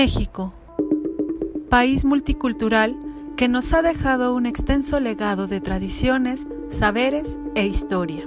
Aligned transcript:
México, 0.00 0.54
país 1.68 2.04
multicultural 2.04 2.96
que 3.36 3.48
nos 3.48 3.72
ha 3.72 3.82
dejado 3.82 4.32
un 4.32 4.46
extenso 4.46 5.00
legado 5.00 5.48
de 5.48 5.60
tradiciones, 5.60 6.46
saberes 6.68 7.36
e 7.56 7.66
historia. 7.66 8.22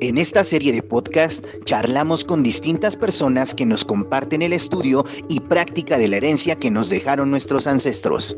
En 0.00 0.18
esta 0.18 0.44
serie 0.44 0.74
de 0.74 0.82
podcast 0.82 1.42
charlamos 1.64 2.26
con 2.26 2.42
distintas 2.42 2.96
personas 2.96 3.54
que 3.54 3.64
nos 3.64 3.86
comparten 3.86 4.42
el 4.42 4.52
estudio 4.52 5.06
y 5.30 5.40
práctica 5.40 5.96
de 5.96 6.08
la 6.08 6.18
herencia 6.18 6.56
que 6.56 6.70
nos 6.70 6.90
dejaron 6.90 7.30
nuestros 7.30 7.66
ancestros. 7.66 8.36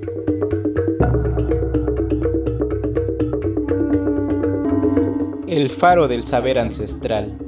El 5.48 5.68
faro 5.68 6.06
del 6.06 6.24
saber 6.24 6.60
ancestral. 6.60 7.47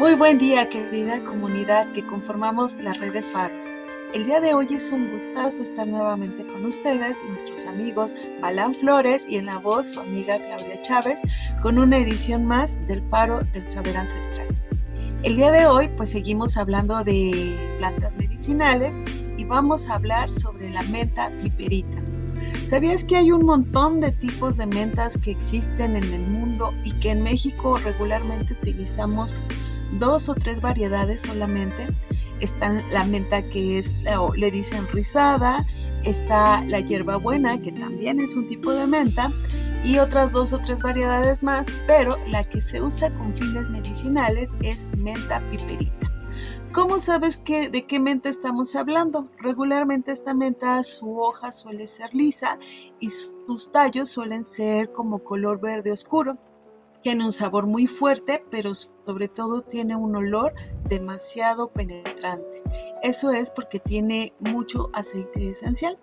Muy 0.00 0.14
buen 0.14 0.38
día, 0.38 0.66
querida 0.70 1.22
comunidad 1.22 1.92
que 1.92 2.06
conformamos 2.06 2.72
la 2.76 2.94
red 2.94 3.12
de 3.12 3.20
faros. 3.20 3.74
El 4.14 4.24
día 4.24 4.40
de 4.40 4.54
hoy 4.54 4.66
es 4.70 4.92
un 4.92 5.10
gustazo 5.10 5.62
estar 5.62 5.86
nuevamente 5.86 6.46
con 6.46 6.64
ustedes, 6.64 7.20
nuestros 7.28 7.66
amigos 7.66 8.14
Balán 8.40 8.74
Flores 8.74 9.28
y 9.28 9.36
en 9.36 9.44
la 9.44 9.58
voz 9.58 9.88
su 9.88 10.00
amiga 10.00 10.38
Claudia 10.38 10.80
Chávez, 10.80 11.20
con 11.60 11.78
una 11.78 11.98
edición 11.98 12.46
más 12.46 12.80
del 12.86 13.06
Faro 13.10 13.40
del 13.52 13.68
Saber 13.68 13.98
Ancestral. 13.98 14.48
El 15.22 15.36
día 15.36 15.50
de 15.50 15.66
hoy 15.66 15.90
pues 15.98 16.08
seguimos 16.08 16.56
hablando 16.56 17.04
de 17.04 17.54
plantas 17.76 18.16
medicinales 18.16 18.98
y 19.36 19.44
vamos 19.44 19.90
a 19.90 19.96
hablar 19.96 20.32
sobre 20.32 20.70
la 20.70 20.82
menta 20.82 21.30
piperita. 21.42 21.98
¿Sabías 22.64 23.04
que 23.04 23.16
hay 23.16 23.32
un 23.32 23.44
montón 23.44 24.00
de 24.00 24.12
tipos 24.12 24.56
de 24.56 24.66
mentas 24.66 25.18
que 25.18 25.30
existen 25.30 25.94
en 25.94 26.04
el 26.04 26.26
mundo 26.26 26.72
y 26.84 26.92
que 26.92 27.10
en 27.10 27.22
México 27.22 27.78
regularmente 27.78 28.54
utilizamos 28.54 29.34
dos 29.98 30.28
o 30.28 30.34
tres 30.34 30.60
variedades 30.60 31.22
solamente. 31.22 31.88
Está 32.40 32.82
la 32.90 33.04
menta 33.04 33.42
que 33.48 33.78
es, 33.78 33.98
o 34.18 34.34
le 34.34 34.50
dicen 34.50 34.86
rizada, 34.88 35.66
está 36.04 36.62
la 36.64 36.80
hierbabuena, 36.80 37.60
que 37.60 37.72
también 37.72 38.20
es 38.20 38.34
un 38.34 38.46
tipo 38.46 38.72
de 38.72 38.86
menta, 38.86 39.30
y 39.82 39.98
otras 39.98 40.32
dos 40.32 40.52
o 40.52 40.58
tres 40.58 40.82
variedades 40.82 41.42
más, 41.42 41.66
pero 41.86 42.16
la 42.28 42.44
que 42.44 42.60
se 42.60 42.82
usa 42.82 43.12
con 43.14 43.34
fines 43.34 43.68
medicinales 43.68 44.54
es 44.62 44.86
menta 44.96 45.40
piperita. 45.50 46.10
¿Cómo 46.72 47.00
sabes 47.00 47.36
que, 47.36 47.68
de 47.68 47.84
qué 47.86 47.98
menta 47.98 48.28
estamos 48.28 48.76
hablando? 48.76 49.28
Regularmente 49.38 50.12
esta 50.12 50.34
menta, 50.34 50.82
su 50.84 51.18
hoja 51.18 51.50
suele 51.50 51.88
ser 51.88 52.14
lisa 52.14 52.58
y 53.00 53.10
sus 53.10 53.72
tallos 53.72 54.08
suelen 54.08 54.44
ser 54.44 54.92
como 54.92 55.18
color 55.24 55.60
verde 55.60 55.90
oscuro. 55.90 56.38
Tiene 57.00 57.24
un 57.24 57.32
sabor 57.32 57.66
muy 57.66 57.86
fuerte, 57.86 58.44
pero 58.50 58.74
sobre 58.74 59.28
todo 59.28 59.62
tiene 59.62 59.96
un 59.96 60.16
olor 60.16 60.54
demasiado 60.84 61.68
penetrante. 61.68 62.62
Eso 63.02 63.30
es 63.30 63.50
porque 63.50 63.78
tiene 63.80 64.34
mucho 64.38 64.90
aceite 64.92 65.50
esencial. 65.50 65.98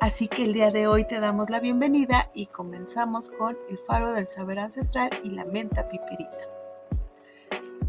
Así 0.00 0.28
que 0.28 0.44
el 0.44 0.52
día 0.52 0.70
de 0.70 0.86
hoy 0.86 1.06
te 1.06 1.20
damos 1.20 1.50
la 1.50 1.58
bienvenida 1.58 2.30
y 2.34 2.46
comenzamos 2.46 3.30
con 3.30 3.56
el 3.68 3.78
faro 3.78 4.12
del 4.12 4.26
saber 4.26 4.58
ancestral 4.58 5.10
y 5.24 5.30
la 5.30 5.44
menta 5.46 5.88
piperita. 5.88 6.55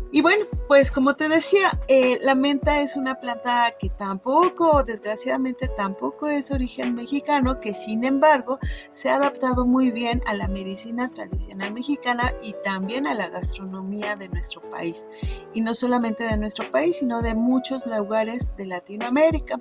Y 0.10 0.22
bueno, 0.22 0.46
pues 0.70 0.90
como 0.90 1.16
te 1.16 1.28
decía, 1.28 1.80
eh, 1.90 2.18
la 2.22 2.34
menta 2.34 2.80
es 2.82 2.96
una 2.96 3.20
planta 3.20 3.74
que 3.78 3.90
tampoco, 3.90 4.84
desgraciadamente 4.84 5.68
tampoco 5.68 6.28
es 6.28 6.50
origen 6.50 6.96
mexicano, 6.96 7.60
que 7.60 7.74
sin 7.74 8.06
embargo 8.06 8.58
se 8.92 9.10
ha 9.10 9.18
adaptado 9.18 9.66
muy 9.66 9.92
bien 9.92 10.22
a 10.26 10.34
la 10.34 10.48
medicina 10.48 11.12
tradicional 11.12 11.74
mexicana 11.74 12.34
y 12.42 12.56
también 12.64 13.06
a 13.06 13.16
la 13.16 13.28
gastronomía 13.28 14.16
de 14.16 14.30
nuestro 14.30 14.62
país. 14.62 15.06
Y 15.54 15.60
no 15.60 15.76
solamente 15.76 16.24
de 16.24 16.38
nuestro 16.38 16.72
país, 16.72 16.98
sino 17.00 17.22
de 17.22 17.36
muchos 17.36 17.86
lugares 17.86 18.56
de 18.56 18.66
Latinoamérica. 18.66 19.60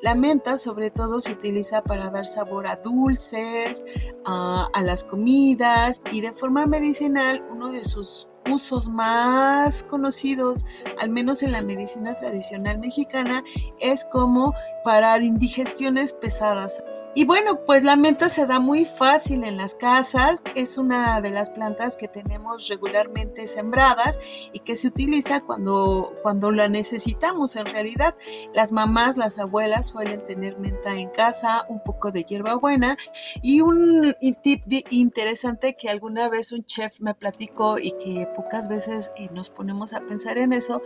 La 0.00 0.14
menta 0.14 0.56
sobre 0.56 0.90
todo 0.90 1.20
se 1.20 1.32
utiliza 1.32 1.82
para 1.82 2.10
dar 2.10 2.26
sabor 2.26 2.66
a 2.66 2.76
dulces, 2.76 3.84
a 4.24 4.82
las 4.82 5.04
comidas 5.04 6.02
y 6.10 6.22
de 6.22 6.32
forma 6.32 6.66
medicinal 6.66 7.44
uno 7.50 7.70
de 7.70 7.84
sus 7.84 8.28
usos 8.50 8.88
más 8.88 9.84
conocidos, 9.84 10.66
al 11.00 11.10
menos 11.10 11.42
en 11.42 11.52
la 11.52 11.62
medicina 11.62 12.14
tradicional 12.14 12.78
mexicana, 12.78 13.42
es 13.80 14.04
como 14.04 14.54
para 14.84 15.18
indigestiones 15.18 16.12
pesadas. 16.12 16.82
Y 17.14 17.26
bueno, 17.26 17.60
pues 17.66 17.84
la 17.84 17.96
menta 17.96 18.30
se 18.30 18.46
da 18.46 18.58
muy 18.58 18.86
fácil 18.86 19.44
en 19.44 19.58
las 19.58 19.74
casas, 19.74 20.42
es 20.54 20.78
una 20.78 21.20
de 21.20 21.30
las 21.30 21.50
plantas 21.50 21.98
que 21.98 22.08
tenemos 22.08 22.68
regularmente 22.68 23.46
sembradas 23.48 24.18
y 24.50 24.60
que 24.60 24.76
se 24.76 24.88
utiliza 24.88 25.40
cuando, 25.40 26.14
cuando 26.22 26.50
la 26.50 26.68
necesitamos 26.68 27.56
en 27.56 27.66
realidad. 27.66 28.16
Las 28.54 28.72
mamás, 28.72 29.18
las 29.18 29.38
abuelas 29.38 29.88
suelen 29.88 30.24
tener 30.24 30.58
menta 30.58 30.94
en 30.96 31.10
casa, 31.10 31.66
un 31.68 31.82
poco 31.82 32.12
de 32.12 32.24
hierbabuena 32.24 32.96
y 33.42 33.60
un 33.60 34.14
tip 34.42 34.62
interesante 34.88 35.76
que 35.76 35.90
alguna 35.90 36.30
vez 36.30 36.50
un 36.50 36.64
chef 36.64 36.98
me 37.00 37.14
platicó 37.14 37.78
y 37.78 37.92
que 37.92 38.26
pocas 38.34 38.68
veces 38.68 39.12
eh, 39.16 39.28
nos 39.32 39.50
ponemos 39.50 39.92
a 39.92 40.00
pensar 40.00 40.38
en 40.38 40.54
eso 40.54 40.80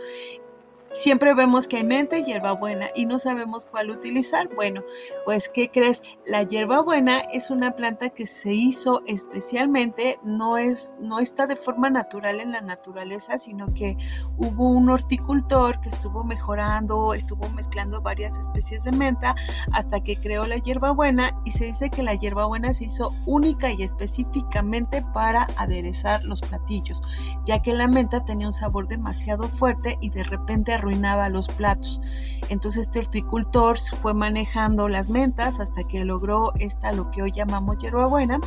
Siempre 0.91 1.33
vemos 1.33 1.67
que 1.67 1.77
hay 1.77 1.83
menta 1.83 2.17
y 2.17 2.23
hierbabuena 2.23 2.87
y 2.95 3.05
no 3.05 3.19
sabemos 3.19 3.65
cuál 3.65 3.89
utilizar. 3.89 4.49
Bueno, 4.55 4.83
pues 5.25 5.49
¿qué 5.49 5.69
crees? 5.69 6.01
La 6.25 6.43
hierbabuena 6.43 7.19
es 7.19 7.51
una 7.51 7.75
planta 7.75 8.09
que 8.09 8.25
se 8.25 8.53
hizo 8.53 9.01
especialmente, 9.05 10.19
no 10.23 10.57
es 10.57 10.97
no 10.99 11.19
está 11.19 11.45
de 11.45 11.55
forma 11.55 11.89
natural 11.89 12.39
en 12.39 12.51
la 12.53 12.61
naturaleza, 12.61 13.37
sino 13.37 13.73
que 13.73 13.97
hubo 14.37 14.69
un 14.69 14.89
horticultor 14.89 15.79
que 15.81 15.89
estuvo 15.89 16.23
mejorando, 16.23 17.13
estuvo 17.13 17.49
mezclando 17.49 18.01
varias 18.01 18.37
especies 18.37 18.83
de 18.83 18.91
menta 18.91 19.35
hasta 19.73 19.99
que 20.01 20.15
creó 20.15 20.45
la 20.45 20.57
hierbabuena 20.57 21.39
y 21.43 21.51
se 21.51 21.65
dice 21.65 21.89
que 21.89 22.03
la 22.03 22.15
hierbabuena 22.15 22.73
se 22.73 22.85
hizo 22.85 23.13
única 23.25 23.71
y 23.71 23.83
específicamente 23.83 25.03
para 25.13 25.47
aderezar 25.57 26.23
los 26.23 26.41
platillos, 26.41 27.01
ya 27.45 27.61
que 27.61 27.73
la 27.73 27.87
menta 27.87 28.23
tenía 28.23 28.47
un 28.47 28.53
sabor 28.53 28.87
demasiado 28.87 29.47
fuerte 29.49 29.97
y 30.01 30.09
de 30.09 30.23
repente 30.23 30.76
arruinaba 30.77 31.29
los 31.29 31.47
platos. 31.47 32.01
Entonces 32.49 32.87
este 32.87 32.99
horticultor 32.99 33.77
fue 34.01 34.13
manejando 34.13 34.87
las 34.87 35.09
mentas 35.09 35.59
hasta 35.59 35.83
que 35.83 36.05
logró 36.05 36.53
esta 36.59 36.91
lo 36.91 37.11
que 37.11 37.21
hoy 37.21 37.31
llamamos 37.31 37.77
hierbabuena 37.77 38.39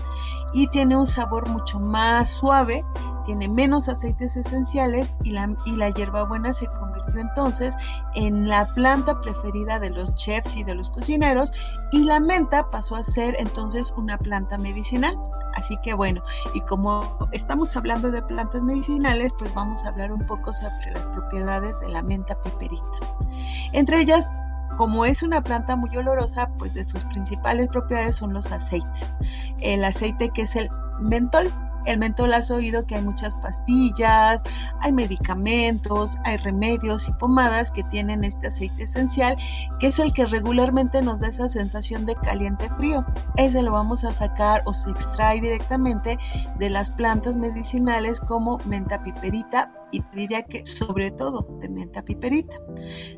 y 0.53 0.69
tiene 0.69 0.97
un 0.97 1.07
sabor 1.07 1.49
mucho 1.49 1.81
más 1.81 2.29
suave, 2.29 2.85
tiene 3.25 3.49
menos 3.49 3.89
aceites 3.89 4.37
esenciales 4.37 5.15
y 5.23 5.31
la, 5.31 5.55
y 5.67 5.77
la 5.77 5.91
hierbabuena 5.91 6.53
se 6.53 6.67
convirtió 6.67 7.21
entonces 7.21 7.75
en 8.15 8.49
la 8.49 8.67
planta 8.75 9.21
preferida 9.21 9.79
de 9.79 9.91
los 9.91 10.15
chefs 10.15 10.57
y 10.57 10.65
de 10.65 10.75
los 10.75 10.91
cocineros 10.91 11.53
y 11.93 12.05
la 12.05 12.21
menta 12.21 12.71
pasó 12.71 12.97
a 12.97 13.03
ser 13.03 13.37
entonces 13.39 13.93
una 13.97 14.19
planta 14.19 14.59
medicinal. 14.59 15.17
Así 15.55 15.77
que 15.83 15.95
bueno, 15.95 16.23
y 16.55 16.61
como 16.61 17.19
estamos 17.33 17.77
hablando 17.77 18.11
de 18.11 18.23
plantas 18.23 18.63
medicinales, 18.63 19.35
pues 19.39 19.53
vamos 19.53 19.85
a 19.85 19.89
hablar 19.89 20.13
un 20.13 20.25
poco 20.27 20.53
sobre 20.53 20.93
las 20.93 21.09
propiedades 21.09 21.81
de 21.81 21.89
la 21.89 22.03
menta 22.03 22.20
piperita. 22.25 22.85
Entre 23.73 24.01
ellas, 24.01 24.33
como 24.77 25.05
es 25.05 25.23
una 25.23 25.43
planta 25.43 25.77
muy 25.77 25.95
olorosa, 25.97 26.49
pues 26.59 26.75
de 26.75 26.85
sus 26.85 27.05
principales 27.05 27.69
propiedades 27.69 28.17
son 28.17 28.33
los 28.33 28.51
aceites. 28.51 29.17
El 29.61 29.85
aceite 29.85 30.31
que 30.31 30.43
es 30.43 30.57
el 30.57 30.71
mentol, 31.01 31.53
el 31.87 31.99
mentol 31.99 32.33
has 32.35 32.51
oído 32.51 32.87
que 32.87 32.95
hay 32.95 33.03
muchas 33.03 33.35
pastillas, 33.35 34.43
hay 34.81 34.93
medicamentos, 34.93 36.19
hay 36.25 36.37
remedios 36.37 37.09
y 37.09 37.13
pomadas 37.13 37.71
que 37.71 37.83
tienen 37.83 38.25
este 38.25 38.49
aceite 38.49 38.85
esencial, 38.85 39.37
que 39.79 39.89
es 39.89 39.99
el 39.99 40.13
que 40.13 40.27
regularmente 40.27 41.03
nos 41.03 41.21
da 41.21 41.29
esa 41.29 41.49
sensación 41.49 42.07
de 42.07 42.17
caliente 42.17 42.69
frío. 42.71 43.05
Ese 43.37 43.63
lo 43.63 43.73
vamos 43.73 44.05
a 44.05 44.13
sacar 44.13 44.63
o 44.67 44.75
se 44.75 44.91
extrae 44.91 45.41
directamente 45.41 46.19
de 46.59 46.71
las 46.71 46.91
plantas 46.91 47.37
medicinales 47.37 48.21
como 48.21 48.59
menta 48.65 49.03
piperita 49.03 49.71
y 49.91 50.03
diría 50.15 50.43
que 50.43 50.65
sobre 50.67 51.11
todo 51.11 51.47
de 51.61 51.69
menta 51.69 52.03
piperita. 52.03 52.57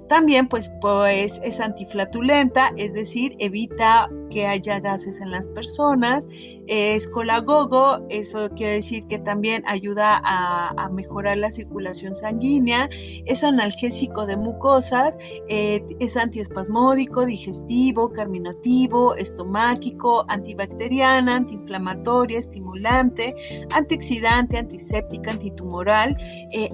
También 0.09 0.49
pues, 0.49 0.73
pues 0.81 1.41
es 1.43 1.61
antiflatulenta, 1.61 2.73
es 2.77 2.93
decir, 2.93 3.37
evita 3.39 4.09
que 4.33 4.47
haya 4.47 4.81
gases 4.81 5.21
en 5.21 5.31
las 5.31 5.49
personas. 5.49 6.27
Es 6.67 7.07
colagogo, 7.09 8.05
eso 8.09 8.51
quiere 8.51 8.77
decir 8.77 9.07
que 9.07 9.19
también 9.19 9.63
ayuda 9.67 10.21
a, 10.25 10.89
mejorar 10.93 11.39
la 11.39 11.51
circulación 11.51 12.15
sanguínea. 12.15 12.89
Es 13.25 13.45
analgésico 13.45 14.27
de 14.27 14.37
mucosas, 14.37 15.17
eh, 15.49 15.85
es 16.01 16.17
antiespasmódico, 16.17 17.25
digestivo, 17.25 18.11
carminativo, 18.13 19.15
estomáquico, 19.15 20.25
antibacteriana, 20.29 21.37
antiinflamatoria, 21.37 22.39
estimulante, 22.39 23.35
antioxidante, 23.71 24.59
antiséptica, 24.59 25.31
antitumoral. 25.31 26.17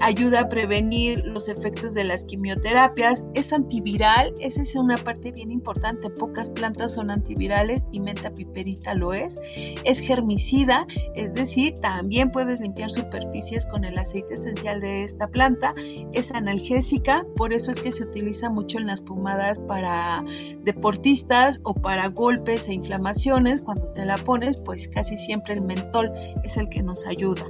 Ayuda 0.00 0.40
a 0.40 0.49
prevenir 0.49 1.25
los 1.25 1.49
efectos 1.49 1.94
de 1.94 2.05
las 2.05 2.25
quimioterapias. 2.25 3.25
Es 3.35 3.52
antiviral, 3.52 4.32
esa 4.40 4.62
es 4.62 4.75
una 4.75 4.96
parte 5.02 5.32
bien 5.32 5.50
importante. 5.50 6.11
Pocas 6.11 6.50
plantas 6.50 6.94
son 6.94 7.11
antivirales 7.11 7.85
y 7.93 8.00
menta 8.00 8.32
piperita 8.32 8.94
lo 8.94 9.12
es. 9.12 9.38
Es 9.85 10.00
germicida, 10.00 10.87
es 11.14 11.32
decir, 11.35 11.75
también 11.75 12.31
puedes 12.31 12.61
limpiar 12.61 12.90
superficies 12.90 13.67
con 13.67 13.85
el 13.85 13.99
aceite 13.99 14.35
esencial 14.35 14.81
de 14.81 15.05
esta 15.05 15.29
planta. 15.29 15.75
Es 16.12 16.32
analgésica, 16.32 17.26
por 17.37 17.52
eso 17.52 17.70
es 17.70 17.81
que 17.81 17.93
se 17.93 18.05
utiliza 18.05 18.50
mucho 18.50 18.79
en 18.79 18.87
las 18.87 19.02
pomadas 19.02 19.58
para 19.58 20.25
deportistas 20.62 21.61
o 21.62 21.75
para 21.75 22.08
golpes 22.08 22.69
e 22.69 22.75
inflamaciones. 22.75 23.62
Cuando 23.62 23.93
te 23.93 24.05
la 24.05 24.19
pones, 24.19 24.58
pues 24.58 24.88
casi 24.88 25.17
siempre 25.17 25.55
el 25.55 25.62
mentol 25.62 26.12
es 26.44 26.56
el 26.56 26.69
que 26.69 26.82
nos 26.82 27.06
ayuda. 27.06 27.44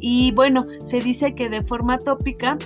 Y 0.00 0.32
bueno, 0.32 0.66
se 0.84 1.00
dice 1.00 1.34
que 1.34 1.48
de 1.48 1.62
forma 1.62 1.81
tópica 2.04 2.58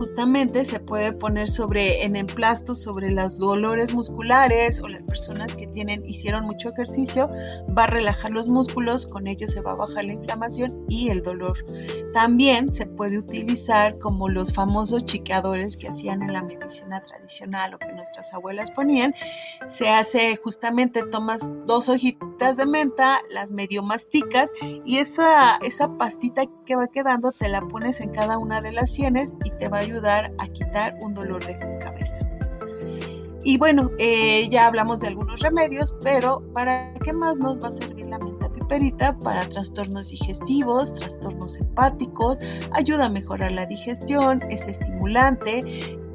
justamente 0.00 0.64
se 0.64 0.80
puede 0.80 1.12
poner 1.12 1.46
sobre 1.46 2.06
en 2.06 2.16
emplasto 2.16 2.74
sobre 2.74 3.10
los 3.10 3.36
dolores 3.36 3.92
musculares 3.92 4.80
o 4.80 4.88
las 4.88 5.04
personas 5.04 5.54
que 5.54 5.66
tienen 5.66 6.06
hicieron 6.06 6.46
mucho 6.46 6.70
ejercicio 6.70 7.30
va 7.76 7.84
a 7.84 7.86
relajar 7.86 8.30
los 8.30 8.48
músculos 8.48 9.06
con 9.06 9.26
ello 9.26 9.46
se 9.46 9.60
va 9.60 9.72
a 9.72 9.74
bajar 9.74 10.06
la 10.06 10.14
inflamación 10.14 10.86
y 10.88 11.10
el 11.10 11.20
dolor. 11.20 11.58
También 12.14 12.72
se 12.72 12.86
puede 12.86 13.18
utilizar 13.18 13.98
como 13.98 14.30
los 14.30 14.54
famosos 14.54 15.04
chiqueadores 15.04 15.76
que 15.76 15.88
hacían 15.88 16.22
en 16.22 16.32
la 16.32 16.44
medicina 16.44 17.02
tradicional 17.02 17.74
o 17.74 17.78
que 17.78 17.92
nuestras 17.92 18.32
abuelas 18.32 18.70
ponían. 18.70 19.14
Se 19.68 19.90
hace 19.90 20.34
justamente 20.36 21.02
tomas 21.02 21.52
dos 21.66 21.90
hojitas 21.90 22.56
de 22.56 22.64
menta 22.64 23.20
las 23.28 23.50
medio 23.50 23.82
masticas 23.82 24.50
y 24.86 24.96
esa 24.96 25.56
esa 25.56 25.98
pastita 25.98 26.44
que 26.64 26.74
va 26.74 26.88
quedando 26.88 27.32
te 27.32 27.50
la 27.50 27.60
pones 27.60 28.00
en 28.00 28.12
cada 28.12 28.38
una 28.38 28.62
de 28.62 28.72
las 28.72 28.90
sienes 28.90 29.34
y 29.44 29.50
te 29.50 29.68
va 29.68 29.80
a 29.80 29.89
ayudar 29.90 30.32
a 30.38 30.46
quitar 30.46 30.94
un 31.00 31.14
dolor 31.14 31.44
de 31.44 31.58
cabeza. 31.80 32.26
Y 33.42 33.56
bueno, 33.56 33.90
eh, 33.98 34.48
ya 34.50 34.66
hablamos 34.66 35.00
de 35.00 35.08
algunos 35.08 35.40
remedios, 35.40 35.96
pero 36.02 36.42
¿para 36.52 36.92
qué 37.02 37.12
más 37.12 37.38
nos 37.38 37.62
va 37.62 37.68
a 37.68 37.70
servir 37.70 38.06
la 38.06 38.18
menta 38.18 38.52
piperita? 38.52 39.18
Para 39.18 39.48
trastornos 39.48 40.10
digestivos, 40.10 40.92
trastornos 40.92 41.58
hepáticos, 41.58 42.38
ayuda 42.72 43.06
a 43.06 43.08
mejorar 43.08 43.52
la 43.52 43.64
digestión, 43.64 44.42
es 44.50 44.68
estimulante, 44.68 45.64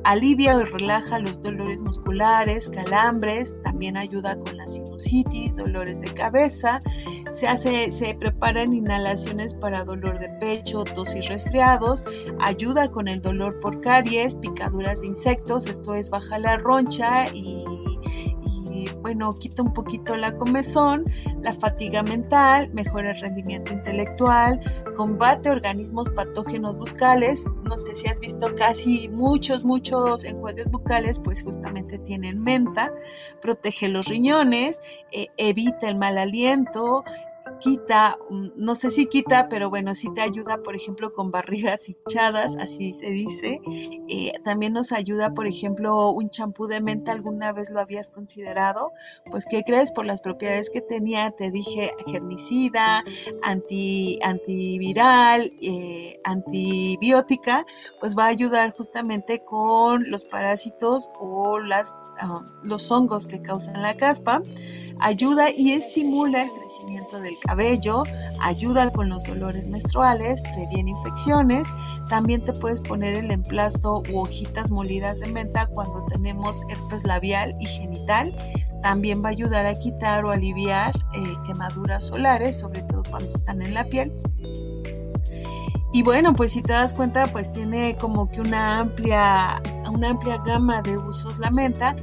alivia 0.03 0.55
o 0.55 0.65
relaja 0.65 1.17
los 1.17 1.41
dolores 1.41 1.81
musculares, 1.81 2.69
calambres, 2.69 3.57
también 3.63 3.97
ayuda 3.97 4.37
con 4.37 4.55
la 4.55 4.67
sinusitis, 4.67 5.55
dolores 5.55 6.01
de 6.01 6.13
cabeza, 6.13 6.79
se 7.35 7.47
hace, 7.47 7.91
se 7.91 8.15
preparan 8.15 8.73
inhalaciones 8.73 9.53
para 9.53 9.83
dolor 9.83 10.19
de 10.19 10.29
pecho, 10.39 10.85
tos 10.85 11.15
y 11.15 11.21
resfriados, 11.21 12.05
ayuda 12.39 12.89
con 12.89 13.09
el 13.09 13.21
dolor 13.21 13.59
por 13.59 13.81
caries, 13.81 14.35
picaduras 14.35 15.01
de 15.01 15.07
insectos, 15.07 15.67
esto 15.67 15.93
es 15.93 16.09
baja 16.09 16.39
la 16.39 16.57
roncha 16.57 17.27
y 17.33 17.65
bueno, 19.01 19.33
quita 19.33 19.63
un 19.63 19.73
poquito 19.73 20.15
la 20.15 20.35
comezón, 20.35 21.05
la 21.41 21.53
fatiga 21.53 22.03
mental, 22.03 22.69
mejora 22.73 23.11
el 23.11 23.19
rendimiento 23.19 23.73
intelectual, 23.73 24.59
combate 24.95 25.49
organismos 25.49 26.09
patógenos 26.09 26.75
bucales. 26.77 27.45
No 27.63 27.77
sé 27.77 27.95
si 27.95 28.07
has 28.07 28.19
visto 28.19 28.53
casi 28.55 29.09
muchos, 29.09 29.63
muchos 29.63 30.23
enjuagues 30.23 30.69
bucales, 30.69 31.19
pues 31.19 31.43
justamente 31.43 31.97
tienen 31.99 32.41
menta, 32.41 32.93
protege 33.41 33.87
los 33.87 34.07
riñones, 34.07 34.79
eh, 35.11 35.27
evita 35.37 35.87
el 35.87 35.97
mal 35.97 36.17
aliento, 36.17 37.03
quita, 37.59 38.17
mm, 38.29 38.47
no 38.55 38.75
sé 38.75 38.89
si 38.89 39.05
quita, 39.05 39.47
pero 39.49 39.69
bueno, 39.69 39.93
sí 39.95 40.13
te 40.13 40.21
ayuda, 40.21 40.57
por 40.57 40.75
ejemplo, 40.75 41.13
con 41.13 41.31
barrigas 41.31 41.89
hinchadas, 41.89 42.57
así 42.57 42.93
se 42.93 43.09
dice. 43.09 43.61
Eh, 44.07 44.33
también 44.43 44.73
nos 44.73 44.91
ayuda, 44.91 45.33
por 45.33 45.47
ejemplo, 45.47 46.11
un 46.11 46.29
champú 46.29 46.67
de 46.67 46.81
menta, 46.81 47.11
¿alguna 47.11 47.53
vez 47.53 47.69
lo 47.69 47.79
habías 47.79 48.09
considerado? 48.09 48.91
Pues, 49.31 49.45
¿qué 49.45 49.63
crees? 49.63 49.91
Por 49.91 50.05
las 50.05 50.21
propiedades 50.21 50.69
que 50.69 50.81
tenía, 50.81 51.31
te 51.31 51.51
dije 51.51 51.93
germicida, 52.07 53.03
anti, 53.43 54.19
antiviral, 54.23 55.51
eh, 55.61 56.19
antibiótica, 56.23 57.65
pues 57.99 58.17
va 58.17 58.25
a 58.25 58.27
ayudar 58.29 58.73
justamente 58.75 59.43
con 59.43 60.09
los 60.09 60.25
parásitos 60.25 61.09
o 61.19 61.59
las, 61.59 61.93
ah, 62.19 62.43
los 62.63 62.91
hongos 62.91 63.27
que 63.27 63.41
causan 63.41 63.81
la 63.81 63.95
caspa 63.95 64.41
ayuda 64.99 65.51
y 65.51 65.71
estimula 65.71 66.43
el 66.43 66.51
crecimiento 66.51 67.19
del 67.19 67.37
cabello, 67.39 68.03
ayuda 68.41 68.91
con 68.91 69.09
los 69.09 69.23
dolores 69.23 69.67
menstruales, 69.67 70.41
previene 70.41 70.91
infecciones, 70.91 71.67
también 72.09 72.43
te 72.43 72.53
puedes 72.53 72.81
poner 72.81 73.15
el 73.17 73.31
emplasto 73.31 74.03
u 74.11 74.19
hojitas 74.19 74.71
molidas 74.71 75.19
de 75.19 75.27
menta 75.27 75.67
cuando 75.67 76.05
tenemos 76.05 76.61
herpes 76.69 77.03
labial 77.03 77.55
y 77.59 77.65
genital, 77.65 78.35
también 78.81 79.23
va 79.23 79.29
a 79.29 79.31
ayudar 79.31 79.65
a 79.65 79.75
quitar 79.75 80.25
o 80.25 80.31
aliviar 80.31 80.95
eh, 81.13 81.33
quemaduras 81.45 82.05
solares, 82.05 82.59
sobre 82.59 82.83
todo 82.83 83.03
cuando 83.09 83.29
están 83.29 83.61
en 83.61 83.73
la 83.73 83.85
piel. 83.85 84.11
Y 85.95 86.03
bueno, 86.03 86.33
pues 86.33 86.51
si 86.51 86.61
te 86.61 86.73
das 86.73 86.93
cuenta, 86.93 87.25
pues 87.27 87.51
tiene 87.53 87.95
como 87.95 88.29
que 88.29 88.41
una 88.41 88.79
amplia, 88.79 89.61
una 89.89 90.09
amplia 90.09 90.37
gama 90.45 90.81
de 90.81 90.97
usos 90.97 91.39
la 91.39 91.49
menta 91.49 91.95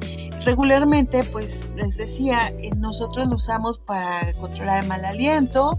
Regularmente, 0.45 1.23
pues 1.25 1.65
les 1.77 1.97
decía, 1.97 2.49
eh, 2.49 2.71
nosotros 2.77 3.29
lo 3.29 3.37
usamos 3.37 3.79
para 3.79 4.33
controlar 4.35 4.83
el 4.83 4.89
mal 4.89 5.05
aliento, 5.05 5.79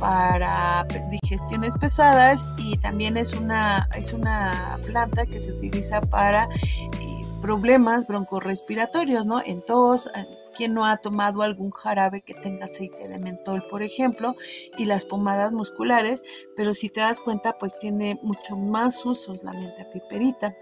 para 0.00 0.86
digestiones 1.10 1.74
pesadas 1.76 2.44
y 2.56 2.76
también 2.78 3.16
es 3.16 3.34
una, 3.34 3.88
es 3.96 4.12
una 4.12 4.78
planta 4.84 5.26
que 5.26 5.40
se 5.40 5.52
utiliza 5.52 6.00
para 6.00 6.44
eh, 6.44 7.20
problemas 7.42 8.06
broncorespiratorios, 8.06 9.26
¿no? 9.26 9.42
En 9.44 9.64
tos, 9.64 10.10
quien 10.54 10.74
no 10.74 10.84
ha 10.84 10.96
tomado 10.96 11.42
algún 11.42 11.70
jarabe 11.70 12.22
que 12.22 12.34
tenga 12.34 12.64
aceite 12.64 13.08
de 13.08 13.18
mentol, 13.18 13.62
por 13.70 13.82
ejemplo, 13.82 14.36
y 14.76 14.84
las 14.86 15.04
pomadas 15.04 15.52
musculares, 15.52 16.22
pero 16.56 16.74
si 16.74 16.88
te 16.88 17.00
das 17.00 17.20
cuenta, 17.20 17.58
pues 17.58 17.78
tiene 17.78 18.18
mucho 18.22 18.56
más 18.56 19.04
usos 19.06 19.42
la 19.42 19.52
menta 19.52 19.86
piperita. 19.92 20.54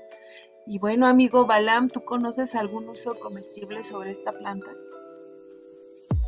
Y 0.71 0.79
bueno, 0.79 1.07
amigo 1.07 1.47
Balam, 1.47 1.89
¿tú 1.89 2.05
conoces 2.05 2.55
algún 2.55 2.91
uso 2.91 3.15
comestible 3.19 3.83
sobre 3.83 4.11
esta 4.11 4.33
planta? 4.33 4.71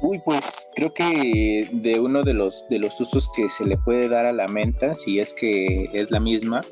Uy, 0.00 0.18
pues 0.24 0.66
creo 0.74 0.94
que 0.94 1.68
de 1.70 2.00
uno 2.00 2.22
de 2.22 2.32
los, 2.32 2.64
de 2.70 2.78
los 2.78 2.98
usos 3.02 3.30
que 3.36 3.50
se 3.50 3.66
le 3.66 3.76
puede 3.76 4.08
dar 4.08 4.24
a 4.24 4.32
la 4.32 4.48
menta, 4.48 4.94
si 4.94 5.20
es 5.20 5.34
que 5.34 5.90
es 5.92 6.10
la 6.10 6.20
misma, 6.20 6.62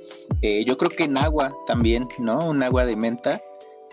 eh, 0.41 0.65
yo 0.65 0.79
creo 0.79 0.89
que 0.89 1.05
en 1.05 1.19
agua 1.19 1.55
también, 1.67 2.09
¿no? 2.19 2.49
Un 2.49 2.63
agua 2.63 2.87
de 2.87 2.97
menta, 2.97 3.43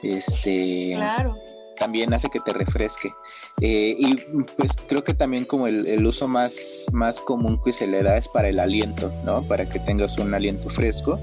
este... 0.02 0.94
Claro. 0.96 1.36
También 1.78 2.14
hace 2.14 2.30
que 2.30 2.40
te 2.40 2.54
refresque. 2.54 3.12
Eh, 3.60 3.98
y 4.00 4.16
pues 4.56 4.72
creo 4.88 5.04
que 5.04 5.14
también 5.14 5.44
como 5.44 5.68
el, 5.68 5.86
el, 5.86 6.06
uso 6.06 6.26
más, 6.26 6.86
más 6.94 7.20
común 7.20 7.62
que 7.62 7.74
se 7.74 7.86
le 7.86 8.02
da 8.02 8.16
es 8.16 8.30
para 8.30 8.48
el 8.48 8.62
aliento, 8.62 9.12
¿no? 9.26 9.44
Para 9.44 9.68
que 9.68 9.80
tengas 9.80 10.18
un 10.18 10.34
aliento 10.34 10.70
fresco 10.70 11.20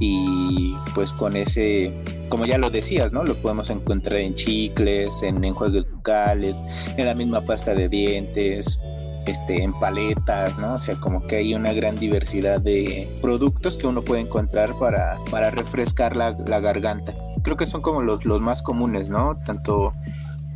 y 0.00 0.76
pues 0.94 1.12
con 1.12 1.36
ese, 1.36 1.92
como 2.28 2.44
ya 2.46 2.58
lo 2.58 2.70
decías, 2.70 3.12
¿no? 3.12 3.24
Lo 3.24 3.36
podemos 3.36 3.70
encontrar 3.70 4.18
en 4.20 4.34
chicles, 4.34 5.22
en 5.22 5.42
enjuagues 5.44 5.90
bucales, 5.90 6.60
en 6.96 7.06
la 7.06 7.14
misma 7.14 7.42
pasta 7.42 7.74
de 7.74 7.88
dientes, 7.88 8.78
este, 9.26 9.62
en 9.62 9.72
paletas, 9.74 10.58
¿no? 10.58 10.74
O 10.74 10.78
sea, 10.78 10.96
como 10.96 11.26
que 11.26 11.36
hay 11.36 11.54
una 11.54 11.72
gran 11.72 11.96
diversidad 11.96 12.60
de 12.60 13.08
productos 13.22 13.76
que 13.76 13.86
uno 13.86 14.02
puede 14.02 14.22
encontrar 14.22 14.74
para, 14.78 15.18
para 15.30 15.50
refrescar 15.50 16.16
la, 16.16 16.32
garganta. 16.32 17.14
Creo 17.42 17.56
que 17.56 17.66
son 17.66 17.82
como 17.82 18.02
los, 18.02 18.24
los 18.24 18.40
más 18.40 18.62
comunes, 18.62 19.08
¿no? 19.08 19.38
Tanto, 19.46 19.94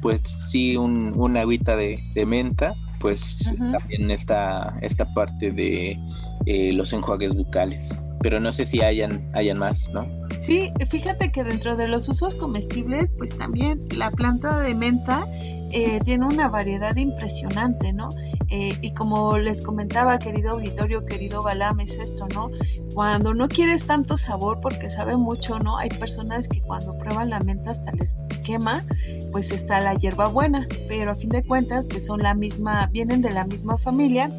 pues 0.02 0.21
sí, 0.23 0.76
un, 0.76 1.14
una 1.16 1.40
agüita 1.42 1.76
de, 1.76 2.02
menta, 2.26 2.75
pues 3.00 3.52
también 3.73 4.11
está 4.11 4.76
esta 4.83 5.07
parte 5.14 5.52
de 5.52 5.97
eh, 6.47 6.73
los 6.73 6.92
enjuagues 6.92 7.33
bucales 7.35 8.04
pero 8.22 8.40
no 8.40 8.52
sé 8.52 8.64
si 8.64 8.82
hayan, 8.82 9.30
hayan 9.34 9.58
más, 9.58 9.90
¿no? 9.90 10.06
Sí, 10.38 10.72
fíjate 10.88 11.32
que 11.32 11.42
dentro 11.42 11.76
de 11.76 11.88
los 11.88 12.08
usos 12.08 12.37
comestibles, 12.37 13.12
pues 13.16 13.37
también 13.37 13.87
la 13.96 14.10
planta 14.10 14.60
de 14.60 14.75
menta 14.75 15.26
eh, 15.70 16.00
tiene 16.04 16.25
una 16.25 16.48
variedad 16.48 16.96
impresionante, 16.96 17.92
¿no? 17.92 18.08
Eh, 18.48 18.76
y 18.80 18.92
como 18.92 19.37
les 19.37 19.60
comentaba, 19.60 20.18
querido 20.18 20.52
auditorio, 20.52 21.04
querido 21.04 21.42
Balam, 21.42 21.80
es 21.80 21.98
esto, 21.98 22.26
¿no? 22.32 22.50
Cuando 22.94 23.34
no 23.34 23.48
quieres 23.48 23.84
tanto 23.87 24.16
sabor 24.16 24.60
porque 24.60 24.88
sabe 24.88 25.16
mucho, 25.16 25.58
¿no? 25.58 25.76
Hay 25.76 25.90
personas 25.90 26.48
que 26.48 26.62
cuando 26.62 26.96
prueban 26.96 27.30
la 27.30 27.40
menta 27.40 27.70
hasta 27.72 27.92
les 27.92 28.16
quema, 28.44 28.84
pues 29.32 29.50
está 29.50 29.80
la 29.80 29.94
hierba 29.94 30.28
buena, 30.28 30.66
pero 30.88 31.10
a 31.10 31.14
fin 31.14 31.30
de 31.30 31.42
cuentas, 31.44 31.87
pues 31.87 32.06
son 32.06 32.22
la 32.22 32.34
misma, 32.34 32.88
vienen 32.92 33.20
de 33.20 33.30
la 33.30 33.44
misma 33.44 33.76
familia, 33.76 34.30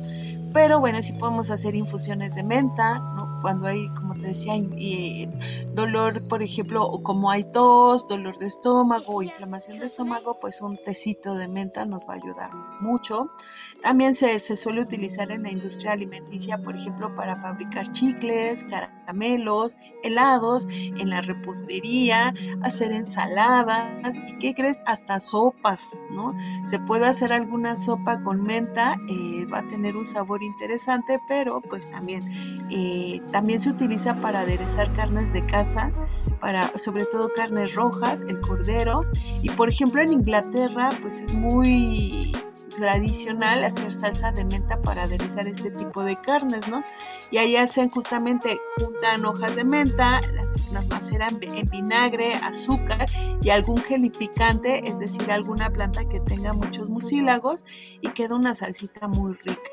pero 0.53 0.79
bueno, 0.79 1.01
sí 1.01 1.13
podemos 1.13 1.51
hacer 1.51 1.75
infusiones 1.75 2.33
de 2.36 2.43
menta. 2.43 3.03
Cuando 3.41 3.67
hay, 3.67 3.88
como 3.89 4.15
te 4.15 4.27
decía, 4.27 4.53
dolor, 5.74 6.27
por 6.27 6.43
ejemplo, 6.43 6.84
o 6.84 7.01
como 7.03 7.31
hay 7.31 7.43
tos, 7.43 8.08
dolor 8.08 8.38
de 8.38 8.48
estómago 8.48 9.22
inflamación 9.29 9.79
de 9.79 9.86
estómago, 9.86 10.39
pues 10.39 10.62
un 10.62 10.77
tecito 10.77 11.36
de 11.36 11.48
menta 11.48 11.86
nos 11.86 12.08
va 12.08 12.13
a 12.13 12.17
ayudar 12.17 12.51
mucho. 12.81 13.31
También 13.81 14.13
se, 14.13 14.38
suele 14.39 14.81
utilizar 14.81 15.31
en 15.31 15.43
la 15.43 15.51
industria 15.51 15.93
alimenticia, 15.93 16.57
por 16.57 16.75
ejemplo, 16.75 17.13
para 17.15 17.39
fabricar 17.39 17.89
chicles, 17.91 18.65
caramelos, 18.65 19.77
helados, 20.03 20.67
en 20.69 21.09
la 21.09 21.21
repostería, 21.21 22.33
hacer 22.62 22.91
ensaladas 22.91 24.17
y, 24.27 24.38
¿qué 24.38 24.53
crees? 24.53 24.81
Hasta 24.86 25.19
sopas, 25.19 25.98
¿no? 26.12 26.36
Se 26.65 26.79
puede 26.79 27.05
hacer 27.05 27.31
alguna 27.31 27.75
sopa 27.75 28.21
con 28.21 28.43
menta, 28.43 28.98
eh, 29.07 29.45
va 29.45 29.59
a 29.59 29.67
tener 29.67 29.95
un 29.95 30.05
sabor 30.05 30.43
interesante, 30.43 31.19
pero 31.27 31.62
pues 31.62 31.89
también, 31.89 32.29
eh, 32.69 33.21
también 33.31 33.62
se 33.62 33.69
utiliza 33.69 34.15
para 34.15 34.41
aderezar 34.41 34.91
carnes 34.93 35.31
de 35.31 35.45
casa, 35.45 35.93
para 36.41 36.77
sobre 36.77 37.05
todo 37.05 37.29
carnes 37.29 37.75
rojas, 37.75 38.24
el 38.27 38.41
cordero, 38.41 39.03
y 39.41 39.50
por 39.51 39.69
ejemplo 39.69 40.01
en 40.01 40.13
Inglaterra 40.13 40.91
pues 41.01 41.21
es 41.21 41.33
muy 41.33 42.33
tradicional 42.79 43.63
hacer 43.63 43.91
salsa 43.91 44.31
de 44.31 44.45
menta 44.45 44.81
para 44.81 45.03
aderezar 45.03 45.48
este 45.48 45.71
tipo 45.71 46.03
de 46.03 46.19
carnes, 46.21 46.67
¿no? 46.67 46.83
Y 47.31 47.38
ahí 47.38 47.55
hacen 47.55 47.89
justamente, 47.89 48.59
juntan 48.77 49.25
hojas 49.25 49.55
de 49.55 49.63
menta, 49.63 50.21
las, 50.33 50.69
las 50.71 50.88
maceran 50.89 51.39
en 51.41 51.69
vinagre, 51.69 52.36
azúcar 52.36 53.05
y 53.41 53.50
algún 53.50 53.77
gelificante, 53.77 54.88
es 54.88 54.98
decir, 55.00 55.31
alguna 55.31 55.69
planta 55.69 56.07
que 56.07 56.19
tenga 56.19 56.53
muchos 56.53 56.89
mucílagos 56.89 57.63
y 58.01 58.09
queda 58.09 58.36
una 58.36 58.55
salsita 58.55 59.07
muy 59.07 59.33
rica. 59.33 59.71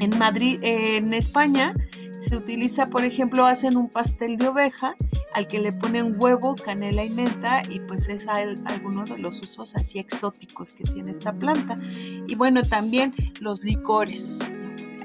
En 0.00 0.18
Madrid, 0.18 0.58
en 0.62 1.12
España, 1.12 1.74
se 2.20 2.36
utiliza, 2.36 2.86
por 2.86 3.04
ejemplo, 3.04 3.46
hacen 3.46 3.76
un 3.76 3.88
pastel 3.88 4.36
de 4.36 4.48
oveja 4.48 4.94
al 5.32 5.48
que 5.48 5.58
le 5.58 5.72
ponen 5.72 6.16
huevo, 6.18 6.54
canela 6.54 7.04
y 7.04 7.10
menta 7.10 7.62
y 7.68 7.80
pues 7.80 8.08
es 8.08 8.28
alguno 8.28 9.04
de 9.04 9.18
los 9.18 9.40
usos 9.40 9.74
así 9.76 9.98
exóticos 9.98 10.72
que 10.72 10.84
tiene 10.84 11.10
esta 11.10 11.32
planta. 11.32 11.78
Y 12.26 12.34
bueno, 12.34 12.62
también 12.62 13.14
los 13.40 13.64
licores. 13.64 14.38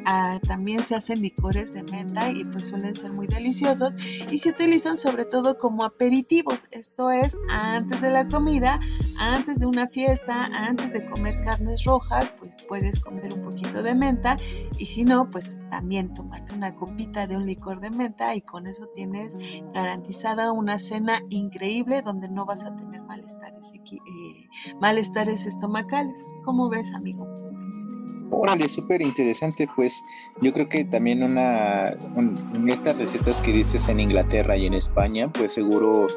Ah, 0.08 0.40
también 0.48 0.84
se 0.84 0.96
hacen 0.96 1.22
licores 1.22 1.74
de 1.74 1.82
menta 1.84 2.30
y 2.30 2.44
pues 2.46 2.68
suelen 2.68 2.94
ser 2.96 3.12
muy 3.12 3.26
deliciosos 3.26 3.96
y 4.30 4.38
se 4.38 4.50
utilizan 4.50 4.98
sobre 4.98 5.26
todo 5.26 5.58
como 5.58 5.84
aperitivos, 5.84 6.68
esto 6.70 7.10
es 7.10 7.36
antes 7.50 8.02
de 8.02 8.12
la 8.12 8.28
comida, 8.28 8.80
antes 9.18 9.60
de 9.60 9.66
una 9.66 9.88
fiesta, 9.88 10.46
antes 10.54 10.94
de 10.94 11.06
comer 11.06 11.42
carnes 11.42 11.86
rojas, 11.86 12.32
pues 12.38 12.56
puedes 12.68 13.00
comer 13.00 13.34
un 13.34 13.44
poquito 13.44 13.82
de 13.82 13.96
menta 13.96 14.38
y 14.78 14.86
si 14.86 15.04
no, 15.06 15.30
pues 15.32 15.58
también 15.72 16.14
tomarte 16.14 16.54
una 16.54 16.76
copita 16.76 17.26
de 17.26 17.38
un 17.38 17.48
licor 17.48 17.80
de 17.80 17.90
menta 17.90 18.36
y 18.36 18.42
con 18.42 18.68
eso 18.68 18.86
tienes 18.94 19.36
garantizada 19.74 20.52
una 20.52 20.78
cena 20.78 21.20
increíble 21.30 22.04
donde 22.04 22.30
no 22.30 22.46
vas 22.46 22.64
a 22.64 22.76
tener 22.76 23.02
malestares, 23.02 23.74
eh, 23.74 24.48
malestares 24.80 25.48
estomacales. 25.48 26.36
¿Cómo 26.44 26.70
ves, 26.70 26.94
amigo? 26.94 27.45
Órale, 28.32 28.68
súper 28.70 29.02
interesante, 29.02 29.68
pues 29.76 30.04
yo 30.42 30.52
creo 30.52 30.68
que 30.68 30.84
también 30.84 31.22
una, 31.22 31.96
estas 32.68 32.98
recetas 32.98 33.40
que 33.40 33.52
dices 33.52 33.88
en 33.88 34.00
Inglaterra 34.00 34.58
y 34.58 34.66
en 34.66 34.74
España, 34.74 35.32
pues 35.32 35.54
seguro 35.54 36.08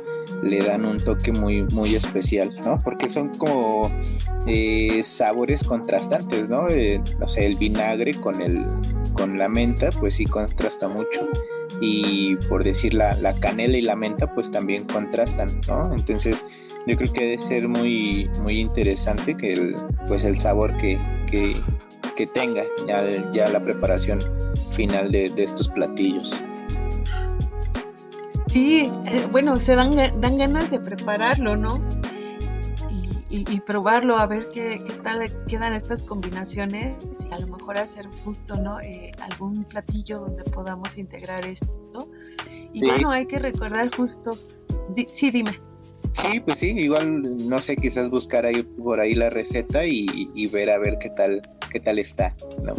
le 0.43 0.59
dan 0.59 0.87
un 0.87 0.99
toque 0.99 1.33
muy, 1.33 1.65
muy 1.65 1.95
especial, 1.95 2.50
¿no? 2.65 2.81
Porque 2.83 3.11
son 3.11 3.37
como 3.37 3.91
eh, 4.47 5.03
sabores 5.03 5.62
contrastantes, 5.65 6.49
¿no? 6.49 6.69
Eh, 6.69 7.00
no 7.19 7.29
sé, 7.29 7.45
el 7.45 7.57
vinagre 7.57 8.15
con, 8.15 8.41
el, 8.41 8.65
con 9.12 9.38
la 9.38 9.49
menta, 9.49 9.91
pues 9.91 10.15
sí 10.15 10.25
contrasta 10.25 10.88
mucho. 10.88 11.29
Y 11.81 12.37
por 12.49 12.65
decir 12.65 12.95
la, 12.95 13.15
la 13.15 13.35
canela 13.35 13.77
y 13.77 13.83
la 13.83 13.97
menta, 13.97 14.35
pues 14.35 14.50
también 14.50 14.85
contrastan, 14.85 15.61
¿no? 15.69 15.95
Entonces 15.95 16.45
yo 16.87 16.97
creo 16.97 17.12
que 17.12 17.25
debe 17.25 17.38
ser 17.38 17.69
muy, 17.69 18.31
muy 18.41 18.59
interesante 18.59 19.37
que 19.37 19.53
el, 19.53 19.77
pues 20.07 20.25
el 20.25 20.38
sabor 20.38 20.75
que, 20.79 20.99
que 21.31 21.55
que 22.17 22.26
tenga 22.26 22.62
ya, 23.33 23.49
la 23.49 23.61
preparación 23.61 24.21
final 24.73 25.11
de, 25.12 25.33
estos 25.37 25.69
platillos. 25.69 26.35
Sí, 28.47 28.90
eh, 29.07 29.26
bueno, 29.31 29.61
se 29.61 29.75
dan, 29.75 29.95
dan 30.21 30.38
ganas 30.38 30.71
de 30.71 30.81
prepararlo, 30.81 31.57
¿no? 31.57 31.83
Y, 33.31 33.61
probarlo, 33.61 34.17
a 34.17 34.26
ver 34.26 34.49
qué, 34.49 34.83
tal 35.02 35.45
quedan 35.47 35.75
estas 35.75 36.02
combinaciones 36.02 36.97
y 37.28 37.35
a 37.35 37.38
lo 37.38 37.47
mejor 37.49 37.76
hacer 37.76 38.07
justo, 38.25 38.57
¿no? 38.57 38.81
Eh, 38.81 39.12
algún 39.21 39.64
platillo 39.64 40.21
donde 40.21 40.45
podamos 40.45 40.97
integrar 40.97 41.45
esto, 41.45 41.75
¿no? 41.93 42.09
Y 42.73 42.81
bueno, 42.87 43.11
hay 43.11 43.26
que 43.26 43.38
recordar 43.38 43.95
justo, 43.95 44.38
sí, 45.09 45.31
dime. 45.31 45.61
Sí, 46.12 46.40
pues 46.40 46.59
sí, 46.59 46.71
igual, 46.71 47.49
no 47.49 47.61
sé, 47.61 47.76
quizás 47.76 48.09
buscar 48.09 48.47
ahí 48.47 48.62
por 48.62 48.99
ahí 48.99 49.14
la 49.14 49.28
receta 49.28 49.85
y, 49.85 50.47
ver 50.47 50.71
a 50.71 50.78
ver 50.78 50.99
qué 50.99 51.11
tal, 51.11 51.43
qué 51.69 51.81
tal 51.81 51.99
está, 51.99 52.35
¿no? 52.63 52.75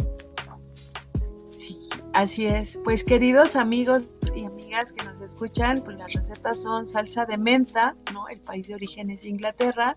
Sí, 1.50 1.78
así 2.12 2.46
es. 2.46 2.78
Pues 2.84 3.04
queridos 3.04 3.56
amigos 3.56 4.08
y 4.34 4.44
amigas 4.44 4.92
que 4.92 5.04
nos 5.04 5.20
escuchan, 5.20 5.80
pues 5.84 5.96
las 5.98 6.12
recetas 6.12 6.62
son 6.62 6.86
salsa 6.86 7.26
de 7.26 7.38
menta, 7.38 7.96
¿no? 8.12 8.28
El 8.28 8.40
país 8.40 8.68
de 8.68 8.74
origen 8.74 9.10
es 9.10 9.24
Inglaterra. 9.24 9.96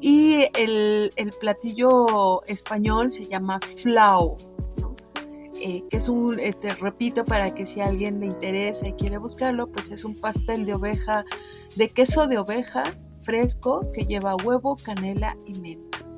Y 0.00 0.48
el, 0.54 1.12
platillo 1.40 2.44
español 2.46 3.10
se 3.10 3.26
llama 3.26 3.60
flau, 3.76 4.36
eh, 5.60 5.84
que 5.88 5.96
es 5.96 6.08
un, 6.08 6.38
eh, 6.38 6.52
te 6.52 6.74
repito, 6.74 7.24
para 7.24 7.54
que 7.54 7.66
si 7.66 7.80
a 7.80 7.86
alguien 7.86 8.20
le 8.20 8.26
interesa 8.26 8.88
y 8.88 8.92
quiere 8.94 9.18
buscarlo, 9.18 9.70
pues 9.70 9.90
es 9.90 10.04
un 10.04 10.14
pastel 10.16 10.66
de 10.66 10.74
oveja 10.74 11.24
de 11.76 11.88
queso 11.88 12.26
de 12.26 12.38
oveja 12.38 12.84
fresco 13.22 13.90
que 13.92 14.04
lleva 14.04 14.34
huevo, 14.36 14.76
canela 14.76 15.36
y 15.46 15.54
menta 15.60 16.09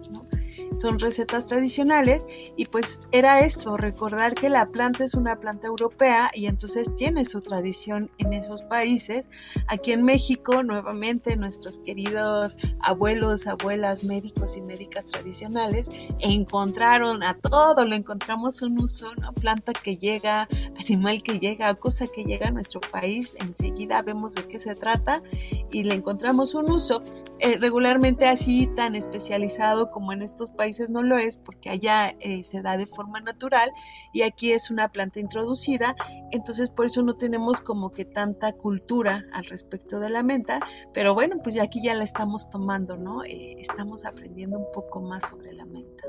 son 0.82 0.98
recetas 0.98 1.46
tradicionales 1.46 2.26
y 2.56 2.66
pues 2.66 2.98
era 3.12 3.40
esto, 3.40 3.76
recordar 3.76 4.34
que 4.34 4.48
la 4.48 4.66
planta 4.66 5.04
es 5.04 5.14
una 5.14 5.38
planta 5.38 5.68
europea 5.68 6.32
y 6.34 6.46
entonces 6.46 6.92
tiene 6.92 7.24
su 7.24 7.40
tradición 7.40 8.10
en 8.18 8.32
esos 8.32 8.64
países. 8.64 9.30
Aquí 9.68 9.92
en 9.92 10.02
México, 10.02 10.64
nuevamente, 10.64 11.36
nuestros 11.36 11.78
queridos 11.78 12.56
abuelos, 12.80 13.46
abuelas, 13.46 14.02
médicos 14.02 14.56
y 14.56 14.60
médicas 14.60 15.06
tradicionales 15.06 15.88
encontraron 16.18 17.22
a 17.22 17.38
todo, 17.38 17.84
le 17.84 17.94
encontramos 17.94 18.60
un 18.62 18.80
uso, 18.80 19.12
una 19.16 19.30
planta 19.30 19.72
que 19.72 19.96
llega, 19.96 20.48
animal 20.80 21.22
que 21.22 21.38
llega, 21.38 21.72
cosa 21.74 22.08
que 22.08 22.24
llega 22.24 22.48
a 22.48 22.50
nuestro 22.50 22.80
país, 22.80 23.36
enseguida 23.38 24.02
vemos 24.02 24.34
de 24.34 24.48
qué 24.48 24.58
se 24.58 24.74
trata 24.74 25.22
y 25.70 25.84
le 25.84 25.94
encontramos 25.94 26.56
un 26.56 26.72
uso. 26.72 27.04
Eh, 27.44 27.58
regularmente 27.58 28.28
así 28.28 28.68
tan 28.68 28.94
especializado 28.94 29.90
como 29.90 30.12
en 30.12 30.22
estos 30.22 30.52
países 30.52 30.90
no 30.90 31.02
lo 31.02 31.18
es 31.18 31.38
porque 31.38 31.70
allá 31.70 32.14
eh, 32.20 32.44
se 32.44 32.62
da 32.62 32.76
de 32.76 32.86
forma 32.86 33.20
natural 33.20 33.72
y 34.12 34.22
aquí 34.22 34.52
es 34.52 34.70
una 34.70 34.90
planta 34.92 35.18
introducida, 35.18 35.96
entonces 36.30 36.70
por 36.70 36.86
eso 36.86 37.02
no 37.02 37.14
tenemos 37.14 37.60
como 37.60 37.92
que 37.92 38.04
tanta 38.04 38.52
cultura 38.52 39.24
al 39.32 39.44
respecto 39.46 39.98
de 39.98 40.10
la 40.10 40.22
menta, 40.22 40.60
pero 40.94 41.14
bueno, 41.14 41.38
pues 41.42 41.58
aquí 41.58 41.82
ya 41.82 41.94
la 41.94 42.04
estamos 42.04 42.48
tomando, 42.48 42.96
¿no? 42.96 43.24
Eh, 43.24 43.56
estamos 43.58 44.04
aprendiendo 44.04 44.60
un 44.60 44.70
poco 44.72 45.00
más 45.00 45.28
sobre 45.28 45.52
la 45.52 45.64
menta. 45.64 46.04